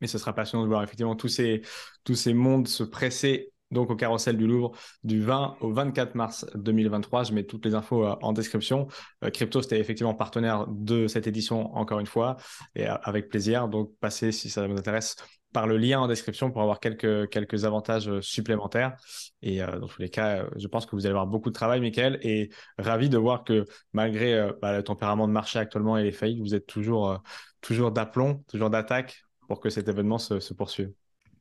Mais 0.00 0.06
ce 0.06 0.18
sera 0.18 0.34
passionnant 0.34 0.64
de 0.64 0.68
voir 0.68 0.82
effectivement 0.82 1.16
tous 1.16 1.28
ces, 1.28 1.62
tous 2.04 2.14
ces 2.14 2.32
mondes 2.32 2.68
se 2.68 2.84
presser 2.84 3.50
donc 3.70 3.90
au 3.90 3.96
Carrousel 3.96 4.36
du 4.36 4.46
Louvre 4.46 4.72
du 5.02 5.20
20 5.20 5.56
au 5.60 5.72
24 5.72 6.14
mars 6.14 6.46
2023. 6.54 7.24
Je 7.24 7.32
mets 7.32 7.42
toutes 7.42 7.64
les 7.64 7.74
infos 7.74 8.06
euh, 8.06 8.14
en 8.22 8.32
description. 8.32 8.86
Euh, 9.24 9.30
Crypto, 9.30 9.62
c'était 9.62 9.80
effectivement 9.80 10.14
partenaire 10.14 10.66
de 10.68 11.08
cette 11.08 11.26
édition 11.26 11.74
encore 11.74 11.98
une 11.98 12.06
fois 12.06 12.36
et 12.76 12.86
avec 12.86 13.28
plaisir. 13.28 13.68
Donc 13.68 13.92
passez 13.98 14.30
si 14.30 14.48
ça 14.48 14.66
vous 14.66 14.76
intéresse 14.76 15.16
par 15.54 15.66
le 15.66 15.78
lien 15.78 16.00
en 16.00 16.08
description 16.08 16.50
pour 16.50 16.60
avoir 16.60 16.80
quelques, 16.80 17.30
quelques 17.30 17.64
avantages 17.64 18.08
euh, 18.08 18.20
supplémentaires. 18.20 18.96
Et 19.40 19.62
euh, 19.62 19.78
dans 19.78 19.86
tous 19.86 20.02
les 20.02 20.10
cas, 20.10 20.42
euh, 20.42 20.50
je 20.56 20.66
pense 20.66 20.84
que 20.84 20.96
vous 20.96 21.06
allez 21.06 21.12
avoir 21.12 21.28
beaucoup 21.28 21.48
de 21.48 21.54
travail, 21.54 21.80
Michael, 21.80 22.18
et 22.22 22.50
ravi 22.76 23.08
de 23.08 23.16
voir 23.16 23.44
que 23.44 23.64
malgré 23.92 24.34
euh, 24.34 24.52
bah, 24.60 24.76
le 24.76 24.82
tempérament 24.82 25.28
de 25.28 25.32
marché 25.32 25.58
actuellement 25.58 25.96
et 25.96 26.02
les 26.02 26.12
faillites, 26.12 26.40
vous 26.40 26.54
êtes 26.54 26.66
toujours, 26.66 27.22
toujours 27.62 27.92
d'aplomb, 27.92 28.42
toujours 28.48 28.68
d'attaque 28.68 29.24
pour 29.48 29.60
que 29.60 29.70
cet 29.70 29.88
événement 29.88 30.18
se, 30.18 30.40
se 30.40 30.52
poursuive. 30.52 30.92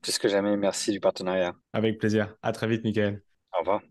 Plus 0.02 0.20
que 0.20 0.28
jamais, 0.28 0.56
merci 0.58 0.92
du 0.92 1.00
partenariat. 1.00 1.56
Avec 1.74 1.98
plaisir. 1.98 2.36
À 2.44 2.52
très 2.52 2.68
vite, 2.68 2.84
Michael. 2.84 3.24
Au 3.54 3.60
revoir. 3.60 3.82